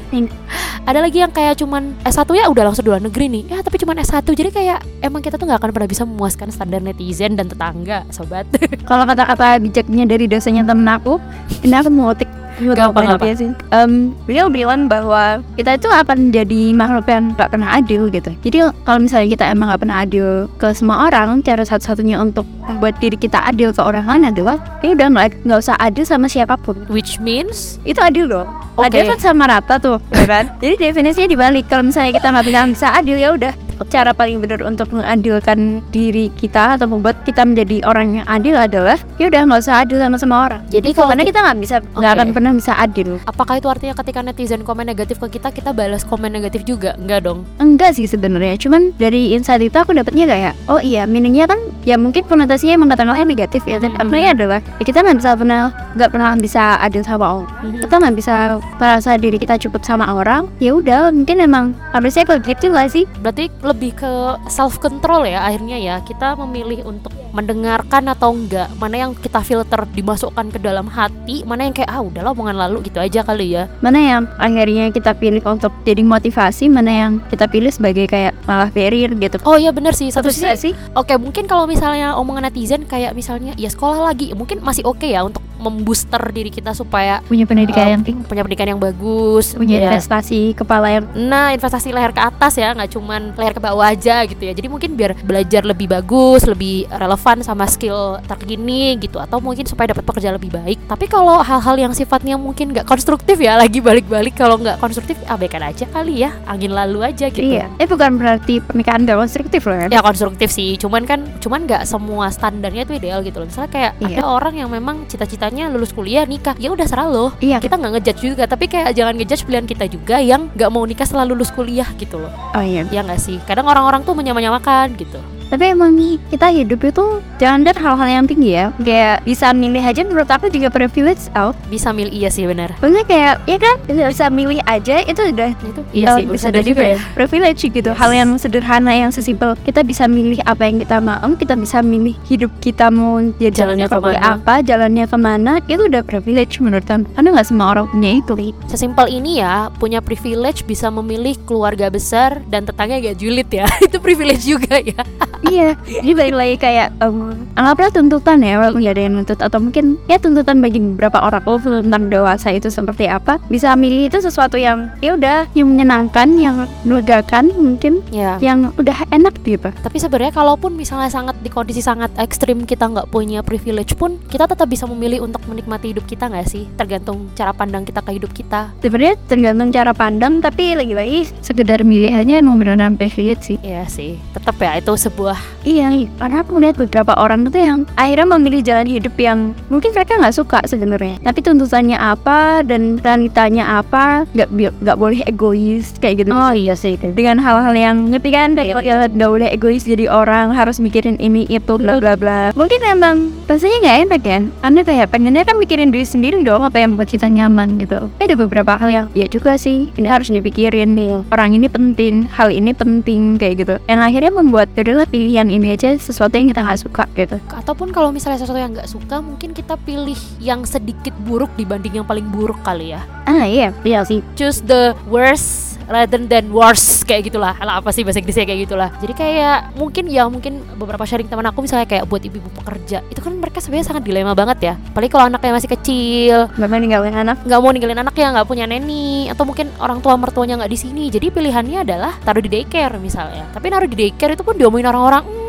Ada 0.85 0.99
lagi 1.01 1.23
yang 1.23 1.31
kayak 1.31 1.63
cuman 1.63 1.95
S1 2.03 2.27
ya 2.35 2.51
udah 2.51 2.63
langsung 2.67 2.85
di 2.85 2.91
luar 2.93 3.01
negeri 3.01 3.31
nih 3.31 3.43
Ya 3.49 3.59
tapi 3.63 3.81
cuman 3.81 3.97
S1 4.03 4.27
jadi 4.27 4.51
kayak 4.51 4.79
emang 5.01 5.23
kita 5.23 5.39
tuh 5.39 5.47
nggak 5.47 5.63
akan 5.63 5.71
pernah 5.71 5.89
bisa 5.89 6.03
memuaskan 6.05 6.49
standar 6.51 6.83
netizen 6.83 7.39
dan 7.39 7.47
tetangga 7.47 8.03
sobat 8.25 8.49
Kalau 8.89 9.05
kata-kata 9.05 9.61
bijaknya 9.61 10.05
dari 10.09 10.25
dosanya 10.25 10.65
temen 10.65 10.89
aku, 10.89 11.21
ini 11.61 11.77
aku 11.77 11.93
mau 11.93 12.09
ngotik 12.11 12.29
Gak 12.55 12.95
apa-apa. 12.95 13.27
ya 13.27 13.35
sih. 13.35 13.51
Em, 13.75 14.15
beliau 14.31 14.47
bilang 14.47 14.87
bahwa 14.87 15.43
kita 15.59 15.75
itu 15.75 15.91
akan 15.91 16.31
jadi 16.31 16.71
makhluk 16.71 17.11
yang 17.11 17.35
gak 17.35 17.51
pernah 17.51 17.75
adil 17.75 18.07
gitu. 18.15 18.31
Jadi 18.47 18.71
kalau 18.87 18.99
misalnya 19.03 19.29
kita 19.35 19.45
emang 19.51 19.75
gak 19.75 19.83
pernah 19.83 19.99
adil 20.07 20.47
ke 20.55 20.71
semua 20.71 21.11
orang, 21.11 21.43
cara 21.43 21.67
satu-satunya 21.67 22.23
untuk 22.23 22.47
membuat 22.63 23.03
diri 23.03 23.19
kita 23.19 23.43
adil 23.51 23.75
ke 23.75 23.83
orang 23.83 24.07
lain 24.07 24.31
adalah 24.31 24.57
ya 24.81 24.95
udah 24.95 25.07
nggak 25.13 25.45
nggak 25.45 25.61
usah 25.61 25.77
adil 25.83 26.07
sama 26.07 26.31
siapa 26.31 26.55
pun. 26.55 26.79
Which 26.87 27.19
means 27.19 27.83
Itu 27.83 27.99
adil 27.99 28.31
loh. 28.31 28.47
Oke. 28.79 28.87
Adil 28.87 29.11
kan 29.11 29.19
sama 29.19 29.51
rata 29.51 29.83
tuh, 29.83 29.99
ya 30.15 30.25
kan? 30.25 30.55
Jadi 30.63 30.79
definisinya 30.79 31.29
dibalik. 31.29 31.67
Kalau 31.67 31.91
misalnya 31.91 32.15
kita 32.15 32.31
nggak 32.31 32.47
bilang 32.47 32.67
bisa 32.71 32.95
adil 32.95 33.19
ya 33.19 33.35
udah. 33.35 33.64
Cara 33.91 34.11
paling 34.11 34.43
benar 34.43 34.63
untuk 34.63 34.91
mengadilkan 34.91 35.83
diri 35.91 36.31
kita 36.35 36.77
atau 36.77 36.87
membuat 36.87 37.23
kita 37.23 37.43
menjadi 37.43 37.83
orang 37.87 38.23
yang 38.23 38.27
adil 38.27 38.55
adalah 38.55 38.99
ya 39.17 39.31
udah 39.31 39.47
nggak 39.47 39.61
usah 39.63 39.83
adil 39.83 39.99
sama 39.99 40.19
semua 40.19 40.39
orang. 40.47 40.61
Jadi 40.69 40.91
kalau 40.93 41.11
karena 41.11 41.25
kita 41.25 41.39
nggak 41.41 41.59
bisa 41.61 41.77
nggak 41.95 42.13
Oke. 42.13 42.19
akan 42.19 42.29
pernah 42.33 42.53
bisa 42.53 42.73
adil. 42.75 43.09
apakah 43.25 43.55
itu 43.59 43.69
artinya 43.69 43.95
ketika 43.95 44.21
netizen 44.21 44.63
komen 44.63 44.87
negatif 44.87 45.17
ke 45.19 45.39
kita 45.39 45.49
kita 45.51 45.71
balas 45.71 46.03
komen 46.03 46.31
negatif 46.31 46.65
juga? 46.65 46.95
Enggak 46.99 47.25
dong 47.25 47.47
Enggak 47.59 47.95
sih 47.95 48.07
sebenarnya, 48.07 48.59
cuman 48.59 48.95
dari 48.97 49.33
insight 49.33 49.63
itu 49.63 49.75
aku 49.75 49.95
dapetnya 49.95 50.27
kayak 50.27 50.53
oh 50.67 50.79
iya 50.79 51.05
meaningnya 51.05 51.47
kan 51.47 51.59
ya 51.83 51.95
mungkin 51.95 52.25
konotasinya 52.25 52.75
emang 52.75 52.91
katakanlah 52.91 53.23
negatif 53.23 53.63
ya, 53.65 53.79
tapi 53.79 53.93
Hmm. 53.95 54.03
artinya 54.03 54.31
adalah 54.35 54.59
ya 54.81 54.85
kita 54.85 54.99
nggak 55.01 55.17
bisa 55.19 55.31
pernah 55.37 55.61
nggak 55.95 56.11
pernah 56.11 56.29
bisa 56.35 56.63
adil 56.81 57.03
sama 57.07 57.27
orang. 57.43 57.51
Kita 57.81 57.95
nggak 57.97 58.15
bisa 58.17 58.35
merasa 58.77 59.11
diri 59.15 59.37
kita 59.39 59.55
cukup 59.61 59.83
sama 59.85 60.05
orang. 60.11 60.51
Ya 60.59 60.75
udah 60.75 61.13
mungkin 61.15 61.39
emang 61.39 61.73
harusnya 61.93 62.25
kalau 62.25 62.43
gitu 62.43 62.69
lah 62.69 62.91
sih. 62.91 63.07
Berarti 63.23 63.49
lebih 63.65 63.97
ke 63.97 64.13
self 64.53 64.77
control 64.79 65.25
ya 65.25 65.45
akhirnya 65.49 65.81
ya. 65.81 65.97
Kita 66.05 66.37
memilih 66.37 66.85
untuk 66.85 67.11
mendengarkan 67.33 68.13
atau 68.13 68.37
enggak. 68.37 68.69
Mana 68.77 69.09
yang 69.09 69.13
kita 69.17 69.41
filter 69.41 69.89
dimasukkan 69.91 70.53
ke 70.55 70.59
dalam 70.61 70.87
hati 70.87 71.43
mana 71.49 71.67
yang 71.67 71.75
kayak 71.75 71.91
ah 71.91 72.05
udahlah 72.05 72.37
omongan 72.37 72.61
lalu 72.69 72.87
gitu 72.87 73.01
aja 73.01 73.25
kali 73.25 73.57
ya. 73.57 73.67
Mana 73.81 73.99
yang 73.99 74.23
akhirnya 74.37 74.93
kita 74.93 75.17
pilih 75.17 75.43
untuk 75.45 75.73
jadi 75.83 76.05
motivasi, 76.05 76.69
mana 76.69 76.93
yang 76.93 77.13
kita 77.33 77.49
pilih 77.49 77.73
sebagai 77.73 78.07
kayak 78.07 78.37
malah 78.45 78.69
barrier 78.69 79.11
gitu. 79.17 79.41
oh 79.49 79.57
iya 79.57 79.73
bener 79.73 79.97
sih. 79.97 80.13
Satu 80.13 80.29
Satu 80.29 80.37
sisi 80.37 80.71
sih 80.71 80.73
oke 80.93 81.15
mungkin 81.17 81.45
kalau 81.49 81.65
misalnya 81.65 82.15
omongan 82.17 82.49
netizen 82.49 82.85
kayak 82.85 83.13
misalnya 83.13 83.53
ya 83.57 83.69
sekolah 83.69 84.13
lagi 84.13 84.33
mungkin 84.33 84.61
masih 84.61 84.85
oke 84.85 85.05
ya 85.05 85.25
untuk 85.25 85.41
membooster 85.65 86.21
diri 86.29 86.53
kita 86.53 86.77
supaya 86.77 87.25
punya 87.25 87.49
pendidikan 87.49 87.89
eh, 87.89 87.93
yang 87.97 88.03
tinggi, 88.05 88.23
punya 88.29 88.43
pendidikan 88.45 88.77
yang 88.77 88.83
bagus 88.83 89.57
punya 89.57 89.81
ya. 89.81 89.89
investasi 89.91 90.53
kepala 90.53 90.89
yang 90.93 91.05
Nah, 91.15 91.55
investasi 91.55 91.95
leher 91.95 92.11
ke 92.11 92.21
atas 92.21 92.59
ya, 92.59 92.75
nggak 92.75 92.91
cuman 92.91 93.33
leher 93.39 93.55
ke 93.55 93.63
bawah 93.63 93.87
aja 93.87 94.27
gitu 94.27 94.43
ya. 94.43 94.53
Jadi 94.53 94.67
mungkin 94.67 94.93
biar 94.93 95.15
belajar 95.23 95.63
lebih 95.63 95.87
bagus, 95.87 96.43
lebih 96.45 96.91
relevan 96.91 97.41
sama 97.41 97.65
skill 97.65 98.19
terkini 98.27 98.99
gitu, 98.99 99.23
atau 99.23 99.39
mungkin 99.39 99.65
supaya 99.65 99.95
dapat 99.95 100.03
pekerjaan 100.03 100.37
lebih 100.37 100.51
baik. 100.51 100.79
Tapi 100.91 101.07
kalau 101.07 101.39
hal-hal 101.41 101.77
yang 101.79 101.95
sifatnya 101.95 102.35
mungkin 102.35 102.75
nggak 102.75 102.85
konstruktif 102.85 103.39
ya, 103.39 103.55
lagi 103.63 103.79
balik-balik 103.79 104.35
kalau 104.35 104.59
nggak 104.59 104.83
konstruktif, 104.83 105.15
abaikan 105.31 105.63
aja 105.63 105.87
kali 105.87 106.27
ya, 106.27 106.35
angin 106.45 106.75
lalu 106.75 107.07
aja 107.07 107.31
gitu. 107.31 107.47
Iya, 107.47 107.71
eh 107.79 107.87
bukan 107.87 108.19
berarti 108.19 108.59
pernikahan 108.59 109.07
gak 109.07 109.19
konstruktif 109.21 109.63
loh 109.65 109.77
kan? 109.79 109.89
Ya 109.95 110.01
konstruktif 110.03 110.49
sih, 110.51 110.75
cuman 110.75 111.07
kan, 111.07 111.21
cuman 111.39 111.65
nggak 111.65 111.83
semua 111.87 112.27
standarnya 112.35 112.83
tuh 112.85 112.99
ideal 112.99 113.23
gitu 113.23 113.39
loh. 113.39 113.47
Misalnya 113.47 113.71
kayak 113.71 113.93
Iya. 114.03 114.19
ada 114.19 114.23
orang 114.27 114.55
yang 114.59 114.69
memang 114.69 115.07
cita-citanya 115.07 115.54
lulus 115.71 115.95
kuliah 115.95 116.27
nikah, 116.27 116.59
ya 116.59 116.75
udah 116.75 116.87
serah 116.87 117.07
loh. 117.07 117.31
Iya, 117.39 117.63
Kita 117.63 117.79
nggak 117.79 117.93
ngejudge 117.99 118.21
juga, 118.21 118.45
tapi 118.51 118.67
kayak 118.67 118.91
jangan 118.93 119.15
ngejudge 119.15 119.47
pilihan 119.47 119.67
kita 119.67 119.85
juga 119.87 120.19
yang 120.19 120.51
nggak 120.53 120.71
mau 120.75 120.83
nikah 120.83 121.07
setelah 121.07 121.27
lulus 121.31 121.55
kuliah 121.55 121.87
gitu 121.95 122.19
loh. 122.19 122.33
oh 122.55 122.65
iya. 122.65 122.83
Ya 122.91 123.07
nggak 123.07 123.21
sih? 123.23 123.39
Kadang 123.47 123.71
orang-orang 123.71 124.03
tuh 124.03 124.19
menyamanyamakan 124.19 124.99
gitu. 124.99 125.23
Tapi 125.51 125.65
emang 125.73 125.95
kita 126.31 126.51
hidup 126.51 126.81
itu 126.85 127.05
jangan 127.39 127.63
dari 127.63 127.79
hal-hal 127.79 128.09
yang 128.09 128.27
tinggi 128.27 128.51
ya. 128.57 128.67
Kayak 128.81 129.23
bisa 129.23 129.55
milih 129.55 129.83
aja 129.83 130.01
menurut 130.03 130.29
aku 130.31 130.51
juga 130.51 130.69
privilege 130.71 131.31
out. 131.39 131.55
Bisa 131.71 131.95
milih 131.95 132.13
iya 132.13 132.29
sih 132.33 132.45
benar. 132.45 132.75
Maksudnya 132.83 133.07
kayak, 133.07 133.35
ya 133.47 133.59
kan, 133.61 133.77
bisa 133.87 134.27
milih 134.29 134.61
aja 134.67 134.97
itu 135.05 135.21
udah 135.31 135.51
Itu 135.55 135.81
iya 135.95 136.07
sih 136.19 136.27
bisa 136.27 136.49
jadi 136.51 136.67
juga 136.67 136.85
ya. 136.97 136.99
privilege 137.15 137.61
gitu. 137.71 137.91
Hal 137.95 138.11
yang 138.11 138.35
sederhana 138.37 138.93
yang 138.93 139.11
sesimpel. 139.15 139.55
Kita 139.63 139.87
bisa 139.87 140.11
milih 140.11 140.43
apa 140.45 140.67
yang 140.67 140.83
kita 140.83 140.99
mau, 140.99 141.31
kita 141.39 141.55
bisa 141.55 141.81
milih 141.81 142.17
hidup 142.27 142.51
kita 142.59 142.91
mau 142.91 143.23
ya 143.39 143.51
Jalannya 143.55 143.87
ke 143.87 143.99
mana. 144.01 144.19
apa, 144.39 144.55
jalannya 144.61 145.07
ke 145.07 145.17
mana, 145.19 145.53
itu 145.71 145.83
udah 145.87 146.03
privilege 146.03 146.59
menurut 146.59 146.85
aku. 146.89 147.07
Karena 147.15 147.29
nggak 147.35 147.47
semua 147.47 147.67
orang 147.75 147.87
punya 147.91 148.11
itu. 148.19 148.33
Sesimpel 148.67 149.07
ini 149.11 149.41
ya, 149.41 149.71
punya 149.79 150.03
privilege 150.03 150.67
bisa 150.67 150.91
memilih 150.91 151.39
keluarga 151.47 151.89
besar 151.89 152.43
dan 152.51 152.67
tetangga 152.67 152.99
gak 152.99 153.17
julid 153.21 153.49
ya. 153.53 153.67
itu 153.87 153.97
privilege 154.03 154.45
juga 154.45 154.81
ya. 154.83 155.03
iya 155.51 155.77
jadi 155.87 156.13
balik 156.15 156.35
lagi 156.37 156.57
kayak 156.61 156.89
um, 157.01 157.35
anggaplah 157.55 157.91
tuntutan 157.93 158.39
ya 158.41 158.61
walaupun 158.61 158.81
nggak 158.85 158.95
ada 158.97 159.03
yang 159.03 159.15
nuntut 159.17 159.41
atau 159.41 159.59
mungkin 159.61 159.97
ya 160.11 160.17
tuntutan 160.21 160.59
bagi 160.61 160.79
beberapa 160.81 161.19
orang 161.21 161.43
oh 161.45 161.59
tentang 161.59 162.09
dewasa 162.13 162.49
itu 162.53 162.69
seperti 162.69 163.09
apa 163.09 163.41
bisa 163.49 163.73
milih 163.77 164.09
itu 164.13 164.19
sesuatu 164.21 164.57
yang 164.61 164.93
ya 165.01 165.17
udah 165.17 165.49
yang 165.53 165.69
menyenangkan 165.71 166.29
yang 166.37 166.57
melegakan 166.85 167.51
mungkin 167.57 168.05
ya 168.11 168.37
yang 168.41 168.73
udah 168.77 169.07
enak 169.13 169.35
gitu. 169.45 169.71
Tapi 169.71 169.97
sebenarnya 169.97 170.33
kalaupun 170.35 170.75
misalnya 170.75 171.09
sangat 171.09 171.37
di 171.41 171.51
kondisi 171.53 171.81
sangat 171.81 172.13
ekstrim 172.21 172.65
kita 172.65 172.89
nggak 172.89 173.09
punya 173.13 173.41
privilege 173.41 173.97
pun 173.97 174.21
kita 174.29 174.49
tetap 174.49 174.69
bisa 174.69 174.85
memilih 174.89 175.25
untuk 175.25 175.45
menikmati 175.49 175.93
hidup 175.93 176.05
kita 176.05 176.29
nggak 176.29 176.49
sih? 176.49 176.69
Tergantung 176.77 177.31
cara 177.37 177.53
pandang 177.53 177.85
kita 177.85 178.01
ke 178.01 178.11
hidup 178.17 178.33
kita. 178.33 178.73
Sebenarnya 178.81 179.17
tergantung 179.29 179.71
cara 179.73 179.93
pandang 179.93 180.41
tapi 180.41 180.77
lagi-lagi 180.77 181.31
sekedar 181.41 181.85
milih 181.87 182.13
aja 182.13 182.41
emang 182.41 182.61
beneran 182.61 182.97
privilege 182.97 183.55
sih. 183.55 183.59
Iya 183.65 183.87
sih 183.89 184.17
tetap 184.35 184.59
ya 184.59 184.77
itu 184.77 184.93
sebuah 184.93 185.34
Iya, 185.65 185.89
karena 186.21 186.45
aku 186.45 186.61
lihat 186.61 186.77
beberapa 186.77 187.17
orang 187.17 187.49
itu 187.49 187.57
yang 187.57 187.89
akhirnya 187.97 188.29
memilih 188.37 188.61
jalan 188.61 188.85
hidup 188.85 189.17
yang 189.17 189.57
mungkin 189.73 189.97
mereka 189.97 190.21
nggak 190.21 190.37
suka 190.37 190.61
sebenarnya. 190.69 191.17
Tapi 191.25 191.41
tuntutannya 191.41 191.97
apa 191.97 192.61
dan 192.61 193.01
realitanya 193.01 193.81
apa, 193.81 194.29
nggak 194.37 194.49
nggak 194.85 194.99
boleh 195.01 195.25
egois 195.25 195.97
kayak 196.05 196.25
gitu. 196.25 196.37
Oh 196.37 196.53
iya 196.53 196.77
sih. 196.77 197.01
Dengan 197.01 197.41
hal-hal 197.41 197.73
yang 197.73 198.13
ngerti 198.13 198.29
kan, 198.29 198.53
kayak 198.53 198.85
ya, 198.85 199.09
nggak 199.09 199.31
boleh 199.31 199.49
egois 199.49 199.89
jadi 199.89 200.05
orang, 200.13 200.53
harus 200.53 200.77
mikirin 200.79 201.17
ini 201.17 201.49
itu 201.49 201.81
bla 201.81 201.97
bla 201.97 202.13
bla. 202.13 202.53
Mungkin 202.53 202.81
emang 202.85 203.33
rasanya 203.49 203.77
nggak 203.81 203.99
enak 204.05 204.21
kan? 204.21 204.43
Karena 204.61 204.81
kayak 204.85 205.09
pengennya 205.17 205.43
kan 205.49 205.57
mikirin 205.57 205.89
diri 205.89 206.05
sendiri 206.05 206.45
dong 206.45 206.61
apa 206.61 206.77
yang 206.77 207.01
buat 207.01 207.09
kita 207.09 207.25
nyaman 207.25 207.81
gitu. 207.81 208.13
Tapi 208.21 208.23
ada 208.29 208.37
beberapa 208.37 208.77
hal 208.77 208.91
yang 208.93 209.07
ya 209.17 209.25
juga 209.33 209.57
sih, 209.57 209.89
ini 209.97 210.09
harus 210.13 210.29
dipikirin 210.29 210.93
nih. 210.93 211.25
Orang 211.33 211.57
ini 211.57 211.73
penting, 211.73 212.29
hal 212.37 212.53
ini 212.53 212.77
penting 212.77 213.41
kayak 213.41 213.65
gitu. 213.65 213.75
Yang 213.89 214.01
akhirnya 214.13 214.33
membuat 214.37 214.69
adalah 214.77 215.09
pilihan 215.25 215.49
ini 215.49 215.73
aja 215.73 215.97
sesuatu 215.97 216.37
yang 216.37 216.53
kita 216.53 216.61
nggak 216.61 216.81
suka 216.85 217.09
gitu. 217.17 217.41
ataupun 217.49 217.89
kalau 217.97 218.13
misalnya 218.13 218.37
sesuatu 218.37 218.61
yang 218.61 218.77
nggak 218.77 218.85
suka 218.85 219.25
mungkin 219.25 219.57
kita 219.57 219.81
pilih 219.81 220.21
yang 220.37 220.69
sedikit 220.69 221.17
buruk 221.25 221.49
dibanding 221.57 221.97
yang 221.97 222.05
paling 222.05 222.29
buruk 222.29 222.61
kali 222.61 222.93
ya 222.93 223.01
Ah 223.25 223.49
iya, 223.49 223.73
iya 223.89 224.05
sih. 224.05 224.21
choose 224.37 224.61
the 224.61 224.93
worst 225.09 225.74
rather 225.89 226.21
than 226.21 226.51
worse 226.51 227.03
kayak 227.05 227.33
gitulah. 227.33 227.55
Alah, 227.59 227.81
apa 227.81 227.91
sih 227.91 228.03
bahasa 228.03 228.21
Inggrisnya 228.21 228.47
kayak 228.49 228.61
gitulah. 228.69 228.91
Jadi 229.01 229.15
kayak 229.15 229.77
mungkin 229.77 230.05
ya 230.09 230.27
mungkin 230.29 230.65
beberapa 230.77 231.05
sharing 231.05 231.29
teman 231.29 231.47
aku 231.49 231.65
misalnya 231.65 231.89
kayak 231.89 232.05
buat 232.09 232.23
ibu-ibu 232.25 232.51
pekerja 232.63 233.05
itu 233.09 233.21
kan 233.21 233.33
mereka 233.37 233.61
sebenarnya 233.61 233.87
sangat 233.93 234.03
dilema 234.05 234.33
banget 234.33 234.59
ya. 234.61 234.75
Apalagi 234.93 235.11
kalau 235.13 235.25
anaknya 235.29 235.53
masih 235.57 235.71
kecil. 235.71 236.37
Bapak 236.57 236.79
ninggalin 236.81 237.17
anak. 237.17 237.37
nggak 237.45 237.61
mau 237.61 237.71
ninggalin 237.71 238.01
anaknya 238.01 238.27
nggak 238.41 238.47
punya 238.49 238.65
neni. 238.65 239.29
Atau 239.29 239.45
mungkin 239.45 239.69
orang 239.79 240.01
tua 240.01 240.15
mertuanya 240.17 240.61
nggak 240.61 240.73
di 240.73 240.79
sini. 240.79 241.05
Jadi 241.13 241.29
pilihannya 241.31 241.85
adalah 241.85 242.13
taruh 242.25 242.41
di 242.41 242.51
daycare 242.51 242.97
misalnya. 242.99 243.49
Tapi 243.53 243.67
naruh 243.69 243.89
di 243.89 243.97
daycare 243.97 244.35
itu 244.35 244.43
pun 244.43 244.57
diomongin 244.57 244.89
orang-orang 244.89 245.23
"Hmm, 245.25 245.44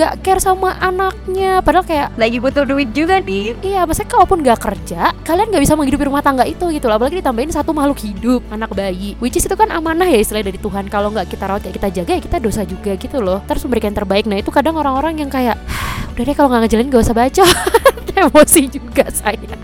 nggak 0.00 0.24
care 0.24 0.40
sama 0.40 0.80
anaknya 0.80 1.60
padahal 1.60 1.84
kayak 1.84 2.08
Lagi 2.20 2.36
butuh 2.36 2.68
duit 2.68 2.92
juga 2.92 3.16
nih. 3.20 3.56
Iya, 3.64 3.88
maksudnya 3.88 4.12
kalaupun 4.12 4.44
nggak 4.44 4.60
kerja, 4.60 5.16
kalian 5.24 5.48
nggak 5.48 5.62
bisa 5.64 5.72
menghidupi 5.72 6.04
rumah 6.04 6.20
tangga 6.20 6.44
itu 6.44 6.68
gitu 6.68 6.84
loh. 6.84 7.00
Apalagi 7.00 7.24
ditambahin 7.24 7.48
satu 7.48 7.72
makhluk 7.72 7.96
hidup, 8.04 8.44
anak 8.52 8.76
bayi. 8.76 9.16
Which 9.24 9.40
is 9.40 9.48
itu 9.48 9.56
kan 9.56 9.72
amanah 9.72 10.04
ya 10.04 10.20
istilah 10.20 10.44
dari 10.44 10.60
Tuhan. 10.60 10.92
Kalau 10.92 11.08
nggak 11.08 11.32
kita 11.32 11.48
rawat, 11.48 11.64
ya 11.64 11.72
kita 11.72 11.88
jaga, 11.88 12.12
ya 12.16 12.20
kita 12.20 12.36
dosa 12.40 12.60
juga 12.68 12.92
gitu 13.00 13.24
loh. 13.24 13.40
Terus 13.48 13.64
memberikan 13.64 13.96
yang 13.96 13.98
terbaik. 14.04 14.24
Nah 14.28 14.36
itu 14.36 14.52
kadang 14.52 14.76
orang-orang 14.76 15.16
yang 15.16 15.32
kayak, 15.32 15.56
"Hah, 15.64 16.12
udah 16.12 16.22
deh 16.28 16.36
kalau 16.36 16.48
nggak 16.52 16.62
ngejalin 16.68 16.86
gak 16.92 17.02
usah 17.08 17.16
baca. 17.16 17.44
Emosi 18.20 18.62
juga 18.68 19.04
saya. 19.08 19.56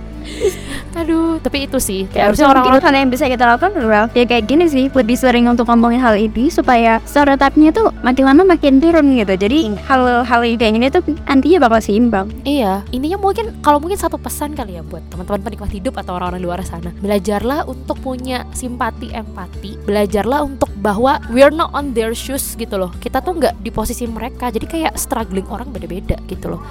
Aduh, 0.96 1.36
tapi 1.44 1.68
itu 1.68 1.76
sih. 1.76 2.08
Kayak 2.08 2.32
harusnya 2.32 2.48
orang-orang 2.48 2.80
hal 2.80 2.94
yang 2.96 3.10
bisa 3.12 3.24
kita 3.28 3.44
lakukan 3.44 3.72
adalah 3.76 4.08
ya 4.16 4.24
kayak 4.24 4.48
gini 4.48 4.64
sih 4.66 4.88
lebih 4.88 5.16
sering 5.18 5.44
untuk 5.46 5.68
ngomongin 5.68 6.00
hal 6.00 6.16
ini 6.16 6.48
supaya 6.48 6.98
stereotipnya 7.04 7.70
tuh 7.74 7.92
makin 8.00 8.24
lama 8.24 8.42
makin 8.48 8.80
turun 8.80 9.12
gitu 9.12 9.34
jadi 9.36 9.76
hal-hal 9.84 10.40
yang 10.46 10.56
kayak 10.56 10.72
gini 10.72 10.86
tuh 10.88 11.02
nantinya 11.28 11.58
bakal 11.68 11.78
seimbang 11.84 12.26
Iya, 12.46 12.86
ininya 12.94 13.18
mungkin 13.20 13.52
kalau 13.60 13.82
mungkin 13.82 14.00
satu 14.00 14.16
pesan 14.16 14.56
kali 14.56 14.78
ya 14.78 14.82
buat 14.86 15.04
teman-teman 15.12 15.42
penikmat 15.44 15.70
hidup 15.74 15.94
atau 16.00 16.16
orang-orang 16.16 16.40
luar 16.40 16.58
sana. 16.64 16.94
Belajarlah 17.02 17.68
untuk 17.68 18.00
punya 18.00 18.48
simpati, 18.56 19.12
empati. 19.12 19.76
Belajarlah 19.84 20.46
untuk 20.46 20.70
bahwa 20.80 21.20
we're 21.28 21.52
not 21.52 21.74
on 21.76 21.92
their 21.92 22.16
shoes 22.16 22.56
gitu 22.56 22.78
loh. 22.78 22.94
Kita 23.02 23.20
tuh 23.20 23.36
nggak 23.36 23.60
di 23.60 23.70
posisi 23.74 24.06
mereka. 24.08 24.48
Jadi 24.48 24.64
kayak 24.64 24.94
struggling 24.96 25.46
orang 25.50 25.68
beda-beda 25.74 26.16
gitu 26.30 26.56
loh. 26.56 26.62